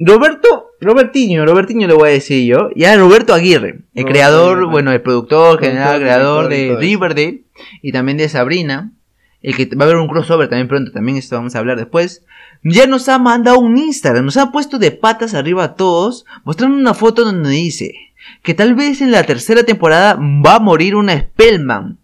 [0.00, 2.70] Roberto, Robertiño, Robertiño le voy a decir yo.
[2.76, 6.76] Ya Roberto Aguirre, el creador, bueno, el productor, general, creador y de.
[6.76, 7.44] Riverdale
[7.82, 8.92] y también de Sabrina.
[9.40, 12.24] El que va a haber un crossover también pronto, también esto vamos a hablar después.
[12.64, 16.76] Ya nos ha mandado un Instagram, nos ha puesto de patas arriba a todos, mostrando
[16.76, 17.94] una foto donde dice
[18.42, 21.98] que tal vez en la tercera temporada va a morir una Spellman.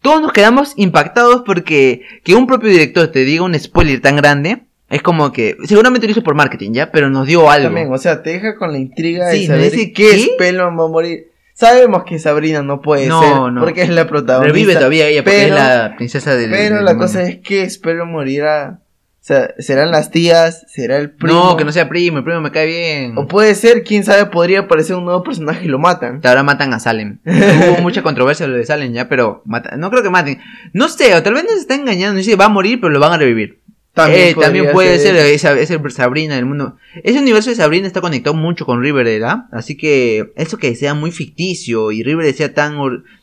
[0.00, 4.67] Todos nos quedamos impactados porque que un propio director te diga un spoiler tan grande
[4.90, 7.66] es como que seguramente lo hizo por marketing ya, pero nos dio algo.
[7.68, 10.18] También, o sea, te deja con la intriga Sí, de saber dice, qué, ¿qué?
[10.34, 11.28] Spellman va a morir.
[11.54, 13.60] Sabemos que Sabrina no puede No, ser no.
[13.60, 14.52] porque es la protagonista.
[14.54, 17.06] Revive todavía ella porque pero- es la princesa del Pero del la mundo.
[17.06, 18.78] cosa es que Spellman morirá.
[19.20, 21.34] O sea, serán las tías, será el primo.
[21.50, 23.18] No, que no sea primo, el primo me cae bien.
[23.18, 26.20] O puede ser, quién sabe, podría aparecer un nuevo personaje y lo matan.
[26.24, 27.18] Ahora matan a Salem.
[27.26, 30.38] Hubo mucha controversia lo de Salem ya, pero mata- no creo que maten.
[30.72, 32.16] No sé, o tal vez nos está engañando.
[32.16, 33.58] Dice va a morir, pero lo van a revivir.
[33.96, 36.76] Eh, también puede ser, esa, esa Sabrina del mundo.
[37.02, 39.42] Ese universo de Sabrina está conectado mucho con Riverdale.
[39.50, 42.76] Así que eso que sea muy ficticio y Riverdale sea tan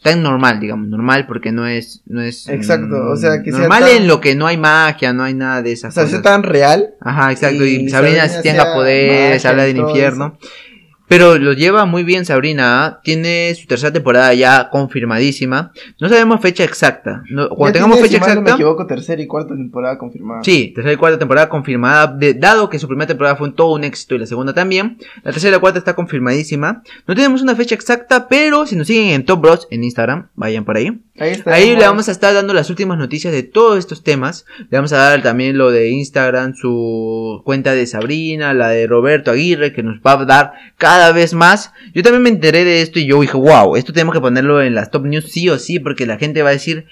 [0.03, 3.61] tan normal, digamos, normal porque no es no es Exacto, mm, o sea, que sea
[3.61, 6.03] normal tan- en lo que no hay magia, no hay nada de O esas sea,
[6.03, 6.21] cosas.
[6.21, 6.95] sea tan real.
[6.99, 10.37] Ajá, exacto, y, y Sabrina Sabrina sea poderes, magia habla del infierno.
[11.07, 12.85] Pero lo lleva muy bien Sabrina.
[12.85, 12.99] ¿ah?
[13.03, 15.71] Tiene su tercera temporada ya confirmadísima.
[15.99, 17.23] No sabemos fecha exacta.
[17.29, 18.61] No- cuando Ya tengamos tiene, fecha si mal no me exacta.
[18.63, 20.43] equivoco, tercera y cuarta temporada confirmada.
[20.43, 22.07] Sí, tercera y cuarta temporada confirmada.
[22.07, 24.97] de- dado que su primera temporada fue un todo un éxito y la segunda también.
[25.23, 26.83] La tercera y la cuarta está confirmadísima.
[27.07, 30.65] No tenemos una fecha exacta, pero si nos siguen en Top Bros en Instagram, vayan
[30.65, 31.01] por ahí.
[31.17, 31.53] Ahí está.
[31.53, 34.45] Ahí le vamos a estar dando las últimas noticias de todos estos temas.
[34.69, 39.31] Le vamos a dar también lo de Instagram, su cuenta de Sabrina, la de Roberto
[39.31, 41.71] Aguirre, que nos va a dar cada vez más.
[41.93, 44.75] Yo también me enteré de esto y yo dije, wow, esto tenemos que ponerlo en
[44.75, 46.85] las top news sí o sí, porque la gente va a decir,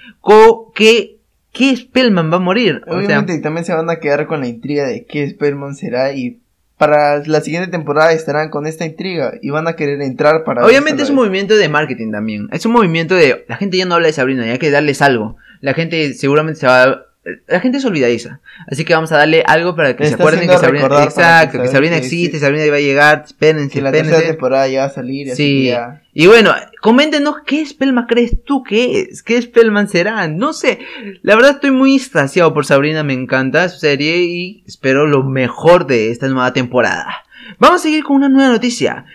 [0.76, 1.18] ¿qué,
[1.52, 2.82] qué Spellman va a morir?
[2.88, 5.76] O sea, Obviamente, y también se van a quedar con la intriga de qué Spellman
[5.76, 6.40] será y
[6.78, 10.66] para la siguiente temporada estarán con esta intriga y van a querer entrar para...
[10.66, 12.50] Obviamente es un movimiento de marketing también.
[12.52, 13.46] Es un movimiento de.
[13.48, 15.38] La gente ya no habla de Sabrina, ya hay que darles algo.
[15.62, 17.06] La gente seguramente se va.
[17.48, 18.42] La gente se olvidadiza.
[18.68, 21.04] Así que vamos a darle algo para que se acuerden que Sabrina.
[21.04, 22.42] Exacto, que Sabrina existe, sí.
[22.44, 23.24] Sabrina va a llegar.
[23.26, 24.34] Espérense, que la tercera espérense.
[24.34, 25.60] temporada ya va a salir, así Sí.
[25.64, 26.02] que ya...
[26.14, 30.80] Y bueno, coméntenos qué Spellman crees tú que es, qué Spellman será, no sé.
[31.22, 35.88] La verdad estoy muy extasiado por Sabrina, me encanta su serie y espero lo mejor
[35.88, 37.08] de esta nueva temporada.
[37.58, 39.06] Vamos a seguir con una nueva noticia.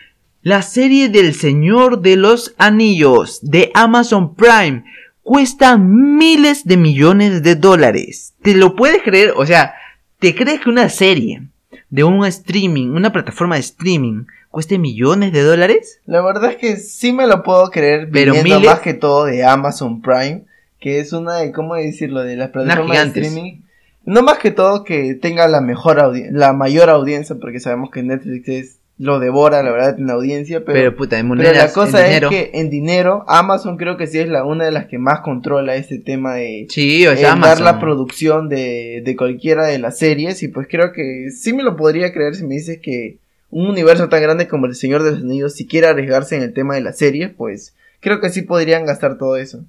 [0.42, 4.84] La serie del Señor de los Anillos de Amazon Prime
[5.28, 8.32] cuesta miles de millones de dólares.
[8.40, 9.34] ¿Te lo puedes creer?
[9.36, 9.74] O sea,
[10.18, 11.42] ¿te crees que una serie
[11.90, 16.00] de un streaming, una plataforma de streaming, cueste millones de dólares?
[16.06, 19.44] La verdad es que sí me lo puedo creer, Pero miles- más que todo de
[19.44, 20.44] Amazon Prime,
[20.80, 22.22] que es una de, ¿cómo decirlo?
[22.22, 23.60] De las plataformas de streaming.
[24.06, 28.48] No más que todo que tenga la mejor la mayor audiencia, porque sabemos que Netflix
[28.48, 32.00] es lo devora, la verdad, en audiencia, Pero, pero, puta, en pero monedas, la cosa
[32.00, 32.30] en es dinero.
[32.30, 35.76] que en dinero, Amazon creo que sí es la una de las que más controla
[35.76, 37.64] este tema de Sí, o eh, sea, dar Amazon.
[37.64, 41.76] la producción de, de cualquiera de las series, y pues creo que sí me lo
[41.76, 43.18] podría creer si me dices que
[43.50, 46.52] un universo tan grande como el Señor de los Anillos, si quiere arriesgarse en el
[46.52, 49.64] tema de las series, pues creo que sí podrían gastar todo eso.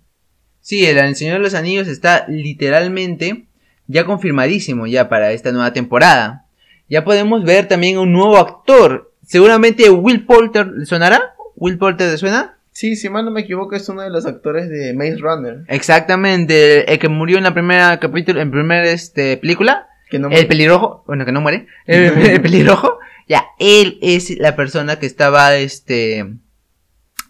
[0.62, 3.46] Sí, el El Señor de los Anillos está literalmente
[3.88, 6.46] ya confirmadísimo ya para esta nueva temporada.
[6.90, 9.09] Ya podemos ver también un nuevo actor.
[9.30, 11.36] Seguramente Will Poulter, ¿le sonará?
[11.56, 12.58] ¿Will Poulter te suena?
[12.72, 15.66] Sí, si mal no me equivoco, es uno de los actores de Maze Runner.
[15.68, 19.88] Exactamente, el, el que murió en la primera capítulo, en primera este, película.
[20.10, 21.68] Que no El pelirrojo, bueno, que no muere.
[21.86, 22.98] El, el pelirrojo.
[23.28, 26.26] Ya, él es la persona que estaba, este...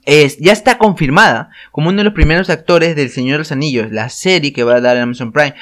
[0.06, 3.92] Es, ya está confirmada como uno de los primeros actores del Señor de los Anillos,
[3.92, 5.54] la serie que va a dar en Amazon Prime.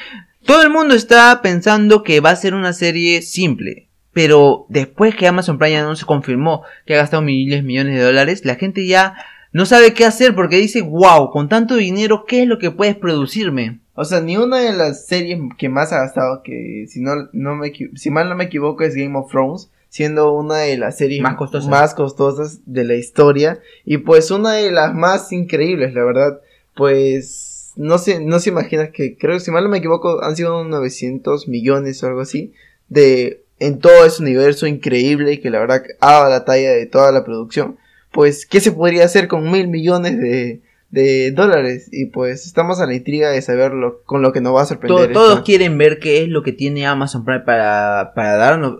[0.46, 3.87] Todo el mundo está pensando que va a ser una serie simple,
[4.18, 8.56] pero después que Amazon Prime se confirmó que ha gastado miles millones de dólares, la
[8.56, 9.14] gente ya
[9.52, 12.96] no sabe qué hacer porque dice, wow, con tanto dinero, ¿qué es lo que puedes
[12.96, 13.78] producirme?
[13.94, 17.54] O sea, ni una de las series que más ha gastado, que si no, no
[17.54, 21.22] me si mal no me equivoco es Game of Thrones, siendo una de las series
[21.22, 21.70] Más costosas.
[21.70, 26.40] más costosas de la historia y pues una de las más increíbles, la verdad.
[26.74, 30.34] Pues no se, no se imagina que, creo que si mal no me equivoco, han
[30.34, 32.52] sido unos 900 millones o algo así,
[32.88, 36.86] de en todo ese universo increíble y que la verdad ha dado la talla de
[36.86, 37.76] toda la producción.
[38.12, 41.88] Pues, ¿qué se podría hacer con mil millones de, de dólares?
[41.92, 44.66] Y pues estamos a la intriga de saber lo- con lo que nos va a
[44.66, 45.12] sorprender.
[45.12, 48.76] todos esta- quieren ver qué es lo que tiene Amazon Prime para, para darnos.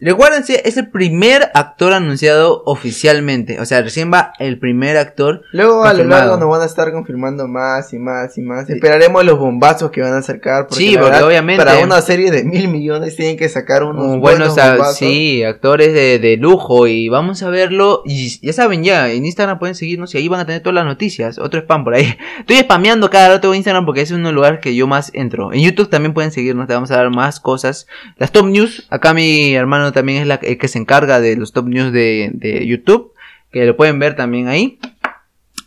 [0.00, 3.60] Recuérdense, es el primer actor anunciado oficialmente.
[3.60, 5.42] O sea, recién va el primer actor.
[5.52, 8.70] Luego a lo largo nos van a estar confirmando más y más y más.
[8.70, 10.68] Esperaremos los bombazos que van a sacar.
[10.68, 14.18] Porque Sí, porque verdad, obviamente- Para una serie de mil millones tienen que sacar unos
[14.20, 14.96] buenos buenos, bombazos.
[14.96, 16.86] sí, actores de, de lujo.
[16.86, 18.02] Y vamos a verlo.
[18.06, 20.86] Y ya saben, ya, en Instagram pueden seguirnos y ahí van a tener todas las
[20.86, 21.38] noticias.
[21.38, 22.16] Otro spam por ahí.
[22.38, 25.52] Estoy spameando cada rato Instagram porque es uno de los lugares que yo más entro.
[25.52, 27.86] En YouTube también pueden seguirnos, te vamos a dar más cosas.
[28.16, 31.52] Las top news, acá mi hermano también es la, el que se encarga de los
[31.52, 33.12] top news de, de YouTube.
[33.50, 34.78] Que lo pueden ver también ahí.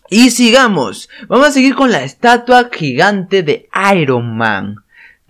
[0.09, 1.09] Y sigamos.
[1.27, 4.77] Vamos a seguir con la estatua gigante de Iron Man.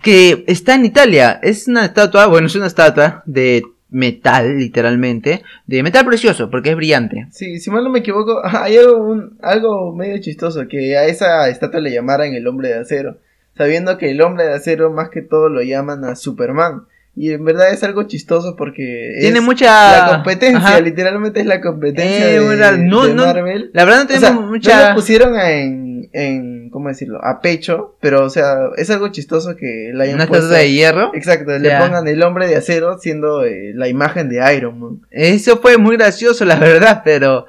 [0.02, 1.40] Que está en Italia.
[1.42, 5.42] Es una estatua, bueno, es una estatua de metal, literalmente.
[5.66, 7.26] De metal precioso, porque es brillante.
[7.30, 11.80] Sí, si mal no me equivoco, hay algo, algo medio chistoso, que a esa estatua
[11.80, 13.18] le llamaran el hombre de acero,
[13.56, 16.82] sabiendo que el hombre de acero más que todo lo llaman a Superman.
[17.16, 20.06] Y en verdad es algo chistoso porque Tiene es mucha...
[20.06, 20.80] la competencia, Ajá.
[20.80, 23.70] literalmente es la competencia Eh, de, bueno, no- de no- Marvel.
[23.74, 24.88] La verdad no O tenemos sea, no mucha...
[24.90, 27.18] lo pusieron en, en, ¿cómo decirlo?
[27.24, 30.46] A pecho, pero o sea, es algo chistoso que la hayan Una puesto.
[30.48, 31.10] de hierro.
[31.12, 35.00] Exacto, le pongan el hombre de acero siendo eh, la imagen de Iron Man.
[35.10, 37.46] Eso fue muy gracioso, la verdad, pero...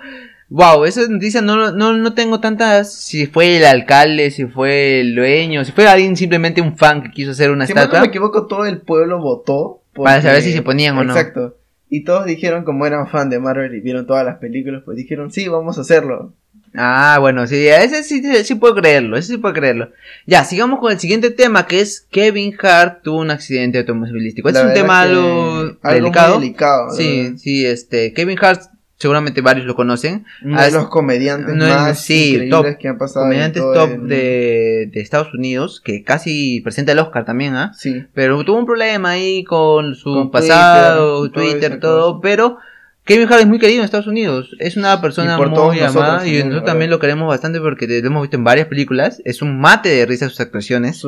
[0.50, 2.92] Wow, esa noticia no, no, no tengo tantas...
[2.92, 7.12] Si fue el alcalde, si fue el dueño, si fue alguien simplemente un fan que
[7.12, 8.02] quiso hacer una Si mal no estatua.
[8.02, 9.84] me equivoco, todo el pueblo votó.
[9.94, 11.14] Para saber si se ponían o no.
[11.14, 11.58] Exacto.
[11.90, 15.32] Y todos dijeron, como eran fan de Marvel y vieron todas las películas, pues dijeron,
[15.32, 16.34] sí, vamos a hacerlo.
[16.76, 19.92] Ah, bueno, sí, ese sí, sí puedo creerlo, ese sí puedo creerlo.
[20.28, 24.50] Ya, sigamos con el siguiente tema, que es Kevin Hart tuvo un accidente automovilístico.
[24.50, 26.40] Este es un tema algo, delicado.
[26.40, 28.62] delicado sí, sí, este, Kevin Hart
[29.00, 30.26] seguramente varios lo conocen.
[30.44, 33.26] Uno de los comediantes más increíbles que han pasado.
[33.26, 37.72] Comediantes top de, de, Estados Unidos, que casi presenta el Oscar también, ¿ah?
[37.76, 38.06] Sí.
[38.14, 42.58] Pero tuvo un problema ahí con su pasado, Twitter, todo, pero
[43.06, 44.56] Kevin Hart es muy querido en Estados Unidos.
[44.60, 48.38] Es una persona muy amada y nosotros también lo queremos bastante porque lo hemos visto
[48.38, 49.22] en varias películas.
[49.26, 50.98] Es un mate de risa sus actuaciones.
[50.98, 51.04] es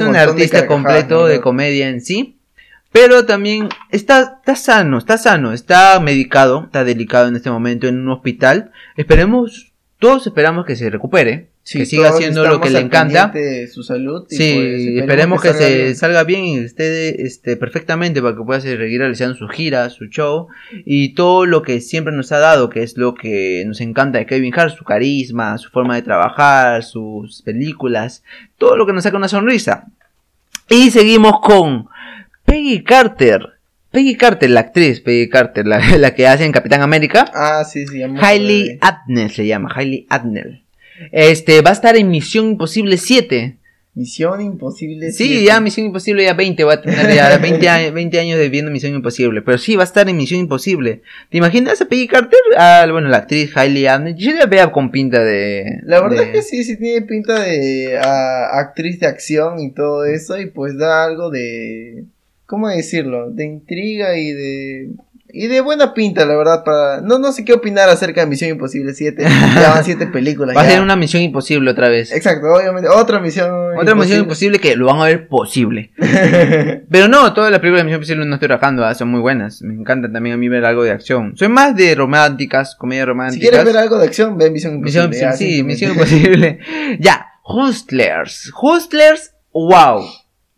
[0.00, 2.37] un, artista completo de comedia en sí.
[2.90, 8.00] Pero también está, está sano, está sano, está medicado, está delicado en este momento en
[8.00, 8.72] un hospital.
[8.96, 13.32] Esperemos, todos esperamos que se recupere que siga haciendo lo que le encanta.
[13.70, 14.24] su salud.
[14.28, 18.98] sí, pues, esperemos, que, se salga bien y esté este, perfectamente para que pueda seguir
[18.98, 20.48] realizando su gira, su show
[20.84, 24.26] y todo lo que siempre nos ha dado, que es lo que nos encanta de
[24.26, 28.22] Kevin Hart, su carisma, su forma de trabajar, sus películas,
[28.56, 29.86] todo lo que nos saca una sonrisa.
[30.70, 31.88] Y seguimos con
[32.48, 33.40] Peggy Carter.
[33.90, 37.30] Peggy Carter, la actriz Peggy Carter, la, que hace en Capitán América.
[37.34, 38.02] Ah, sí, sí.
[38.02, 40.62] Hailey Atnell se llama, Hailey Atnell.
[41.12, 43.56] Este, va a estar en Misión Imposible 7.
[43.94, 45.12] Misión Imposible 7.
[45.12, 48.48] Sí, ya Misión Imposible ya 20, va a tener ya 20, años, 20 años de
[48.48, 49.42] viendo Misión Imposible.
[49.42, 51.02] Pero sí, va a estar en Misión Imposible.
[51.30, 52.40] ¿Te imaginas a Peggy Carter?
[52.56, 54.16] Ah, bueno, la actriz Hailey Atwell.
[54.16, 55.80] Yo la veo con pinta de...
[55.84, 60.38] La verdad es que sí, sí tiene pinta de actriz de acción y todo eso.
[60.40, 62.04] Y pues da algo de...
[62.48, 63.30] ¿Cómo decirlo?
[63.30, 64.90] De intriga y de
[65.30, 67.02] y de buena pinta, la verdad, para...
[67.02, 69.22] No, no sé qué opinar acerca de Misión Imposible 7.
[69.54, 70.56] Ya van 7 películas.
[70.56, 72.12] Va a ser una Misión Imposible otra vez.
[72.12, 72.88] Exacto, obviamente.
[72.88, 75.92] Otra Misión Otra Misión Imposible que lo van a ver posible.
[76.90, 78.94] Pero no, todas las películas de Misión Imposible no estoy trabajando, ¿ah?
[78.94, 79.60] son muy buenas.
[79.60, 81.36] Me encantan también a mí ver algo de acción.
[81.36, 83.44] Soy más de románticas, comedia románticas.
[83.44, 85.08] Si quieres ver algo de acción, ve Misión Imposible.
[85.08, 86.58] Misión, sí, Misión Imposible.
[87.00, 88.50] ya, Hustlers.
[88.58, 90.06] Hustlers, wow.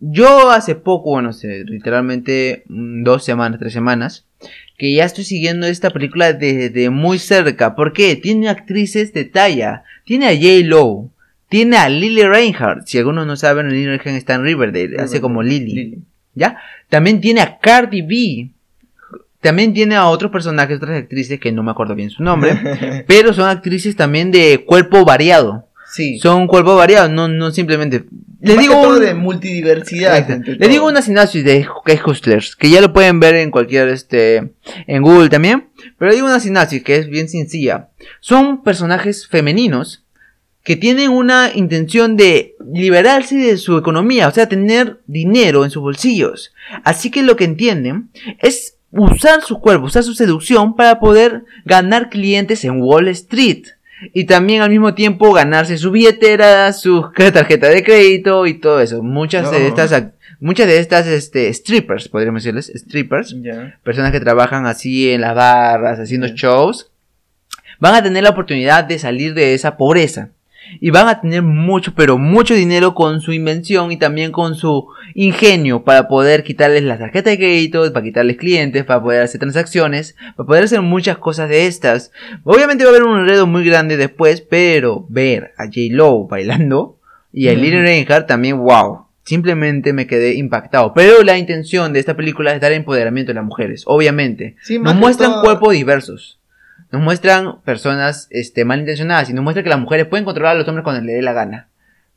[0.00, 4.24] Yo hace poco, no sé, literalmente mm, dos semanas, tres semanas,
[4.78, 7.76] que ya estoy siguiendo esta película desde muy cerca.
[7.76, 8.16] ¿Por qué?
[8.16, 9.84] Tiene actrices de talla.
[10.04, 10.66] Tiene a J.
[10.66, 11.10] Lowe.
[11.50, 12.86] Tiene a Lily Reinhardt.
[12.86, 14.96] Si algunos no saben, Lily Reinhardt está en Riverdale.
[15.00, 15.98] hace como Lily.
[16.34, 16.58] ¿Ya?
[16.88, 18.50] También tiene a Cardi B.
[19.40, 23.04] También tiene a otros personajes, otras actrices que no me acuerdo bien su nombre.
[23.06, 25.66] pero son actrices también de cuerpo variado.
[25.92, 26.18] Sí.
[26.18, 28.04] Son cuerpo variado, no, no simplemente
[28.40, 30.26] le digo de multidiversidad.
[30.28, 34.52] Le digo una sinopsis de que Hustlers, que ya lo pueden ver en cualquier este
[34.86, 35.68] en Google también,
[35.98, 37.88] pero le digo una sinopsis que es bien sencilla.
[38.20, 40.04] Son personajes femeninos
[40.62, 45.82] que tienen una intención de liberarse de su economía, o sea, tener dinero en sus
[45.82, 46.52] bolsillos.
[46.84, 48.10] Así que lo que entienden
[48.40, 53.64] es usar su cuerpo, usar su seducción para poder ganar clientes en Wall Street
[54.12, 59.02] y también al mismo tiempo ganarse su billetera, su tarjeta de crédito y todo eso.
[59.02, 59.92] Muchas de estas
[60.40, 63.36] muchas de estas este strippers, podríamos decirles, strippers,
[63.82, 66.90] personas que trabajan así en las barras, haciendo shows,
[67.78, 70.30] van a tener la oportunidad de salir de esa pobreza
[70.80, 74.86] y van a tener mucho, pero mucho dinero con su invención y también con su
[75.14, 80.16] ingenio para poder quitarles las tarjetas de crédito, para quitarles clientes, para poder hacer transacciones,
[80.36, 82.12] para poder hacer muchas cosas de estas.
[82.44, 85.80] Obviamente va a haber un enredo muy grande después, pero ver a J.
[85.90, 86.98] Lo bailando
[87.32, 89.06] y a Lily Reinhardt también, wow.
[89.22, 90.92] Simplemente me quedé impactado.
[90.94, 94.56] Pero la intención de esta película es dar empoderamiento a las mujeres, obviamente.
[94.80, 96.39] Nos muestran cuerpos diversos
[96.92, 100.68] nos muestran personas este, malintencionadas y nos muestran que las mujeres pueden controlar a los
[100.68, 101.68] hombres cuando les dé la gana.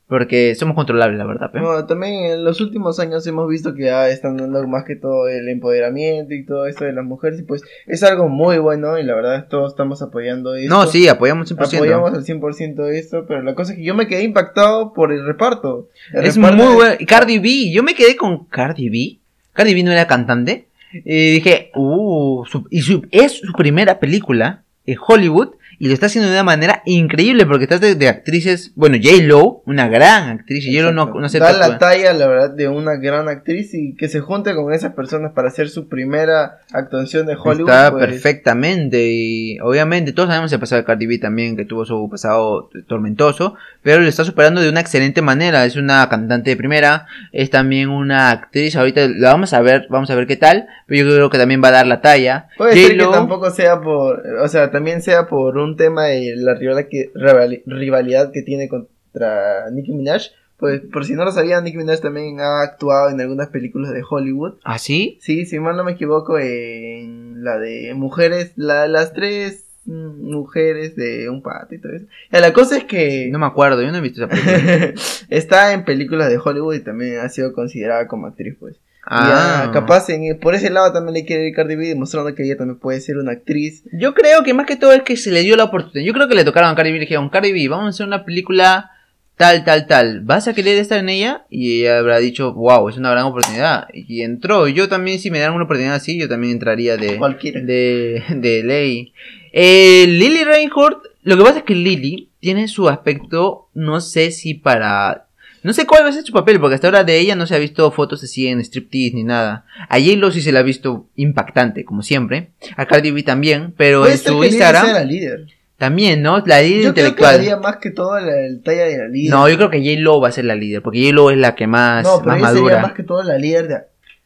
[0.06, 1.50] Porque somos controlables, la verdad.
[1.50, 5.28] Bueno, también en los últimos años hemos visto que ya están dando más que todo
[5.28, 7.40] el empoderamiento y todo esto de las mujeres.
[7.40, 10.74] Y pues es algo muy bueno y la verdad todos estamos apoyando esto.
[10.74, 11.76] No, sí, apoyamos 100%.
[11.76, 15.24] Apoyamos al 100% esto, pero la cosa es que yo me quedé impactado por el
[15.24, 15.88] reparto.
[16.12, 16.96] es muy bueno.
[17.06, 19.20] Cardi B, yo me quedé con Cardi B.
[19.54, 20.68] Cardi B no era cantante.
[20.92, 26.36] Y dije, uh, y es su primera película en Hollywood y lo está haciendo de
[26.36, 31.28] una manera increíble porque está de, actrices, bueno, J-Lo, una gran actriz, J-Lo no, no
[31.28, 34.94] Da la talla, la verdad, de una gran actriz y que se junte con esas
[34.94, 37.70] personas para hacer su primera actuación de Hollywood.
[37.70, 41.84] Está pues, perfectamente y obviamente todos sabemos el pasado de Cardi B también, que tuvo
[41.84, 46.56] su pasado tormentoso, pero lo está superando de una excelente manera, es una cantante de
[46.56, 50.68] primera, es también una actriz, ahorita la vamos a ver, vamos a ver qué tal,
[50.86, 52.48] pero yo creo que también va a dar la talla.
[52.56, 56.54] Puede ser que tampoco sea por, o sea, también sea por un tema de la
[56.54, 60.22] rivalidad que tiene contra Nicki Minaj.
[60.56, 64.02] Pues por si no lo sabían, Nicki Minaj también ha actuado en algunas películas de
[64.08, 64.54] Hollywood.
[64.64, 65.18] ¿Ah, sí?
[65.20, 71.28] Sí, si mal no me equivoco, en la de mujeres, la, las tres mujeres de
[71.28, 72.06] un pato y todo eso.
[72.32, 74.94] Ya, la cosa es que No me acuerdo, yo no he visto esa película.
[75.30, 78.76] está en películas de Hollywood y también ha sido considerada como actriz, pues.
[79.06, 79.64] Ah.
[79.66, 82.56] ya, capaz en, por ese lado también le quiere ir Cardi B demostrando que ella
[82.56, 83.84] también puede ser una actriz.
[83.92, 86.06] Yo creo que más que todo es que se le dio la oportunidad.
[86.06, 87.88] Yo creo que le tocaron a Cardi B y le dijeron, Cardi B, vamos a
[87.90, 88.90] hacer una película
[89.36, 90.20] tal, tal, tal.
[90.20, 91.46] ¿Vas a querer estar en ella?
[91.50, 93.88] Y ella habrá dicho, wow, es una gran oportunidad.
[93.92, 94.68] Y entró.
[94.68, 97.60] Yo también, si me dan una oportunidad así, yo también entraría de, Cualquiera.
[97.60, 99.12] de, de ley.
[99.52, 104.54] Eh, Lily Reinhardt, lo que pasa es que Lily tiene su aspecto, no sé si
[104.54, 105.28] para...
[105.64, 107.54] No sé cuál va a ser su papel, porque hasta ahora de ella no se
[107.56, 109.64] ha visto fotos así en striptease ni nada.
[109.88, 112.50] A J-Lo sí se la ha visto impactante, como siempre.
[112.76, 115.46] A Cardi B también, pero en su Instagram sea la líder.
[115.78, 116.40] también, ¿no?
[116.46, 117.34] La líder Yo creo que intelectual.
[117.36, 119.30] haría más que todo la, el talla de la líder.
[119.30, 121.66] No, yo creo que J-Lo va a ser la líder, porque J-Lo es la que
[121.66, 122.82] más, No, pero más ella sería madura.
[122.82, 123.76] más que todo la líder de.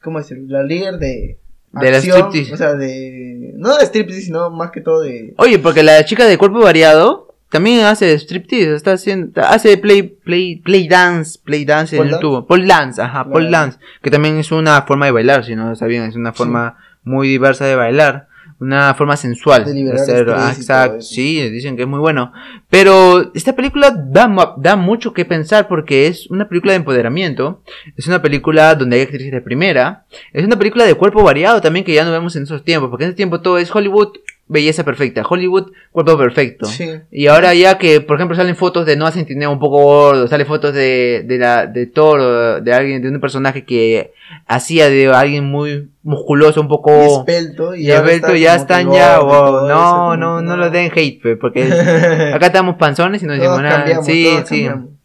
[0.02, 0.44] ¿Cómo decirlo?
[0.48, 1.38] La líder de.
[1.70, 2.52] De la striptease.
[2.52, 3.52] O sea, de.
[3.56, 5.34] No de striptease, sino más que todo de.
[5.36, 10.56] Oye, porque la chica de cuerpo variado también hace striptease, está haciendo, hace play, play,
[10.56, 12.08] play dance, play dance en.
[12.08, 12.46] YouTube.
[12.46, 13.30] Pole dance, ajá, Claro.
[13.32, 16.76] pole dance, que también es una forma de bailar, si no sabían, es una forma
[17.04, 18.26] muy diversa de bailar,
[18.60, 19.64] una forma sensual.
[19.64, 21.00] De hacer- ah, eso.
[21.00, 22.32] sí, dicen que es muy bueno.
[22.68, 27.62] Pero esta película da, da mucho que pensar porque es una película de empoderamiento,
[27.96, 31.84] es una película donde hay actrices de primera, es una película de cuerpo variado también
[31.84, 34.08] que ya no vemos en esos tiempos, porque en ese tiempo todo es Hollywood,
[34.48, 36.66] belleza perfecta, Hollywood, cuerpo perfecto.
[36.66, 36.88] Sí.
[37.10, 40.46] Y ahora ya que, por ejemplo, salen fotos de Noah Centineo un poco gordo, salen
[40.46, 44.12] fotos de, de la, de Thor, de alguien, de un personaje que
[44.46, 46.90] hacía de alguien muy musculoso, un poco...
[47.26, 47.74] Y esbelto.
[47.74, 51.64] Y, esbelto, ya están ya, wow, no, no, que no lo den hate, pe, porque
[52.34, 54.02] acá estamos panzones y no decimos nada.
[54.02, 54.64] sí, sí.
[54.64, 54.97] cambiamos.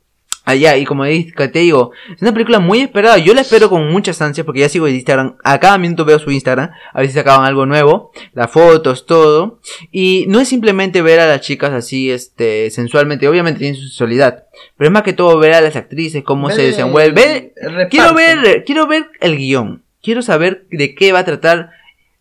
[0.46, 3.18] Allá, y como te digo, es una película muy esperada.
[3.18, 5.38] Yo la espero con muchas ansias porque ya sigo en Instagram.
[5.44, 6.70] A cada minuto veo su Instagram.
[6.92, 8.12] A ver si sacaban algo nuevo.
[8.34, 9.60] Las fotos, todo.
[9.92, 13.28] Y no es simplemente ver a las chicas así, este, sensualmente.
[13.30, 14.44] Obviamente tienen su sensualidad.
[14.78, 17.54] Pero es más que todo ver a las actrices, cómo Ver se el- desenvuelven.
[17.56, 17.88] El.
[17.88, 19.84] Quiero ver, quiero ver el guion.
[20.02, 21.70] Quiero saber de qué va a tratar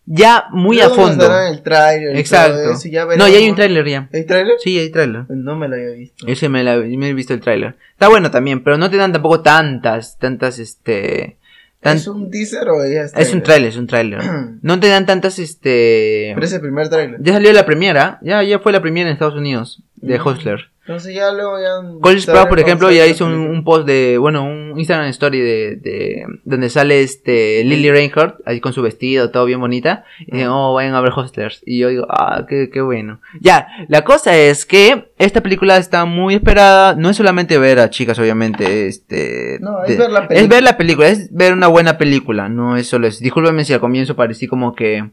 [0.05, 1.27] ya muy Luego a nos fondo.
[1.29, 2.71] darán el Exacto.
[2.71, 4.09] eso, ya No, ya hay un tráiler ya.
[4.13, 4.55] ¿Hay tráiler?
[4.59, 5.25] Sí, hay tráiler.
[5.29, 6.27] No me lo había visto.
[6.27, 7.75] Ese me, la, me he visto el tráiler.
[7.93, 11.37] Está bueno también, pero no te dan tampoco tantas, tantas, este...
[11.79, 13.21] tan- ¿Es un teaser o ya está?
[13.21, 14.19] es un tráiler, es un tráiler.
[14.61, 16.31] No te dan tantas, este...
[16.33, 17.17] Pero es el primer tráiler.
[17.21, 20.19] Ya salió la primera, ya, ya fue la primera en Estados Unidos, de.
[20.19, 20.69] Hustler.
[20.85, 21.99] Entonces ya luego ya...
[22.01, 26.25] Cole Sprouse, por ejemplo, ya hizo un, post de, bueno, un Instagram story de, de
[26.43, 30.73] donde sale este Lily Reinhardt ahí con su vestido, todo bien bonita, y dicen, oh,
[30.73, 31.61] vayan a ver Hustlers.
[31.65, 33.21] Y yo digo, ah, qué, qué bueno.
[33.39, 37.89] Ya, la cosa es que esta película está muy esperada, no es solamente ver a
[37.89, 39.59] chicas, obviamente, este...
[39.61, 40.55] No, es de- ver la Es película.
[40.55, 43.23] ver la película, es ver una buena película, no es solo eso.
[43.23, 45.09] Discúlpeme si al comienzo parecí como que,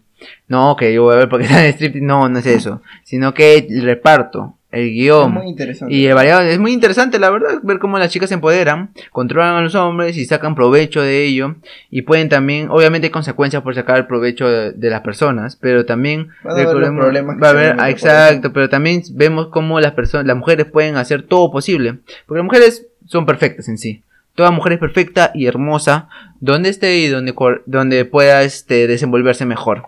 [0.49, 3.35] no, que yo voy a ver porque está en strip, no, no es eso, sino
[3.35, 5.95] que el reparto, el Es guion, muy interesante.
[5.95, 9.57] y el variado es muy interesante, la verdad, ver cómo las chicas se empoderan, controlan
[9.57, 11.57] a los hombres y sacan provecho de ello.
[11.91, 15.85] Y pueden también, obviamente hay consecuencias por sacar el provecho de, de las personas, pero
[15.87, 19.81] también Van a los recordemos- problemas que va a haber, exacto, pero también vemos cómo
[19.81, 21.97] las personas, las mujeres pueden hacer todo posible,
[22.27, 24.03] porque las mujeres son perfectas en sí.
[24.37, 26.09] Toda mujer es perfecta y hermosa,
[26.39, 27.35] donde esté y donde,
[27.67, 29.83] donde pueda este, desenvolverse mejor.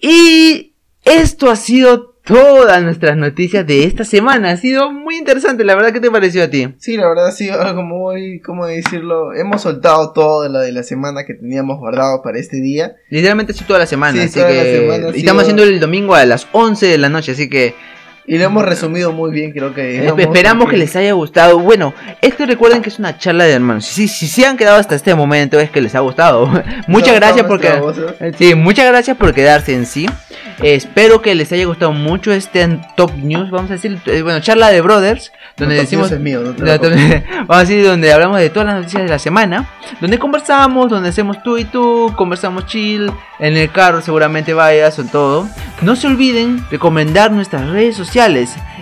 [0.00, 0.72] Y
[1.04, 4.50] esto ha sido todas nuestras noticias de esta semana.
[4.50, 6.74] Ha sido muy interesante, la verdad, ¿qué te pareció a ti?
[6.78, 9.32] Sí, la verdad ha sido algo muy, ¿cómo decirlo?
[9.32, 12.96] Hemos soltado todo de lo de la semana que teníamos guardado para este día.
[13.10, 15.54] Literalmente sí toda la semana, Sí, así toda que la semana ha y estamos sido-
[15.54, 17.74] haciendo el domingo a las 11 de la noche, así que
[18.28, 19.98] Y lo hemos resumido muy bien, creo que.
[19.98, 21.58] eh, digamos, esperamos porque- que les haya gustado.
[21.60, 23.84] Bueno, esto recuerden que es una charla de hermanos.
[23.84, 26.46] Si, si se han quedado hasta este momento es que les ha gustado.
[26.88, 28.32] muchas Nos gracias voz, ¿eh?
[28.36, 30.06] Sí, muchas gracias por quedarse en sí.
[30.62, 34.40] Eh, espero que les haya gustado mucho este Top News, vamos a decir, eh, bueno,
[34.40, 38.12] charla de brothers, donde No, decimos, es mío, no No, donde- vamos a decir, donde
[38.12, 39.68] hablamos de todas las noticias de la semana,
[40.00, 45.04] donde conversamos, donde hacemos tú y tú, conversamos chill, en el carro seguramente vayas o
[45.04, 45.46] todo.
[45.82, 48.15] No se olviden recomendar nuestras redes sociales.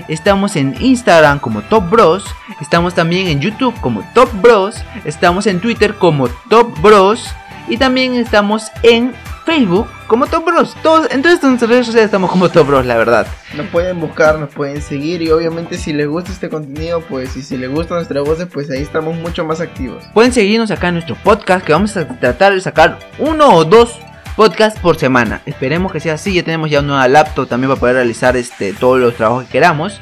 [0.07, 2.25] Estamos en Instagram como Top Bros,
[2.61, 7.29] estamos también en YouTube como Top Bros, estamos en Twitter como Top Bros
[7.67, 9.13] y también estamos en
[9.45, 10.77] Facebook como Top Bros.
[10.85, 13.27] Todos, en todas nuestras redes sociales estamos como Top Bros, la verdad.
[13.57, 17.43] Nos pueden buscar, nos pueden seguir y obviamente si les gusta este contenido, pues y
[17.43, 20.05] si les gustan nuestras voces, pues ahí estamos mucho más activos.
[20.15, 23.99] Pueden seguirnos acá en nuestro podcast que vamos a tratar de sacar uno o dos
[24.37, 25.41] podcasts por semana.
[25.47, 26.35] Esperemos que sea así.
[26.35, 29.51] Ya tenemos ya una nueva laptop también para poder realizar este todos los trabajos que
[29.51, 30.01] queramos.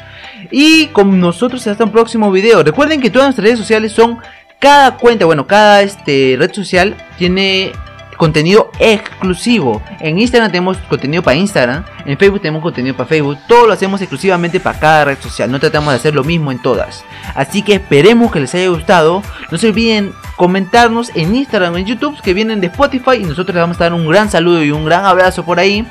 [0.50, 2.62] Y con nosotros hasta un próximo video.
[2.62, 4.18] Recuerden que todas nuestras redes sociales son
[4.58, 7.72] cada cuenta, bueno, cada este red social tiene
[8.16, 9.82] contenido exclusivo.
[10.00, 13.38] En Instagram tenemos contenido para Instagram, en Facebook tenemos contenido para Facebook.
[13.46, 15.50] Todo lo hacemos exclusivamente para cada red social.
[15.50, 17.04] No tratamos de hacer lo mismo en todas.
[17.34, 19.22] Así que esperemos que les haya gustado.
[19.50, 23.62] No se olviden comentarnos en Instagram en YouTube que vienen de Spotify y nosotros les
[23.62, 25.86] vamos a dar un gran saludo y un gran abrazo por ahí.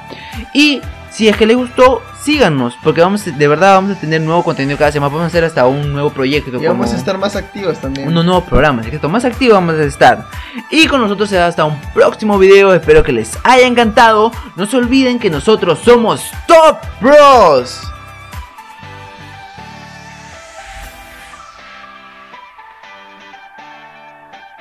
[0.54, 0.82] Y
[1.12, 4.78] si es que les gustó, síganos, porque vamos de verdad vamos a tener nuevo contenido
[4.78, 6.58] cada semana, vamos a hacer hasta un nuevo proyecto.
[6.62, 8.08] Y vamos a estar más activos también.
[8.08, 10.26] Unos nuevos programas, esto más activos vamos a estar.
[10.70, 14.32] Y con nosotros será hasta un próximo video, espero que les haya encantado.
[14.56, 17.91] No se olviden que nosotros somos Top Bros.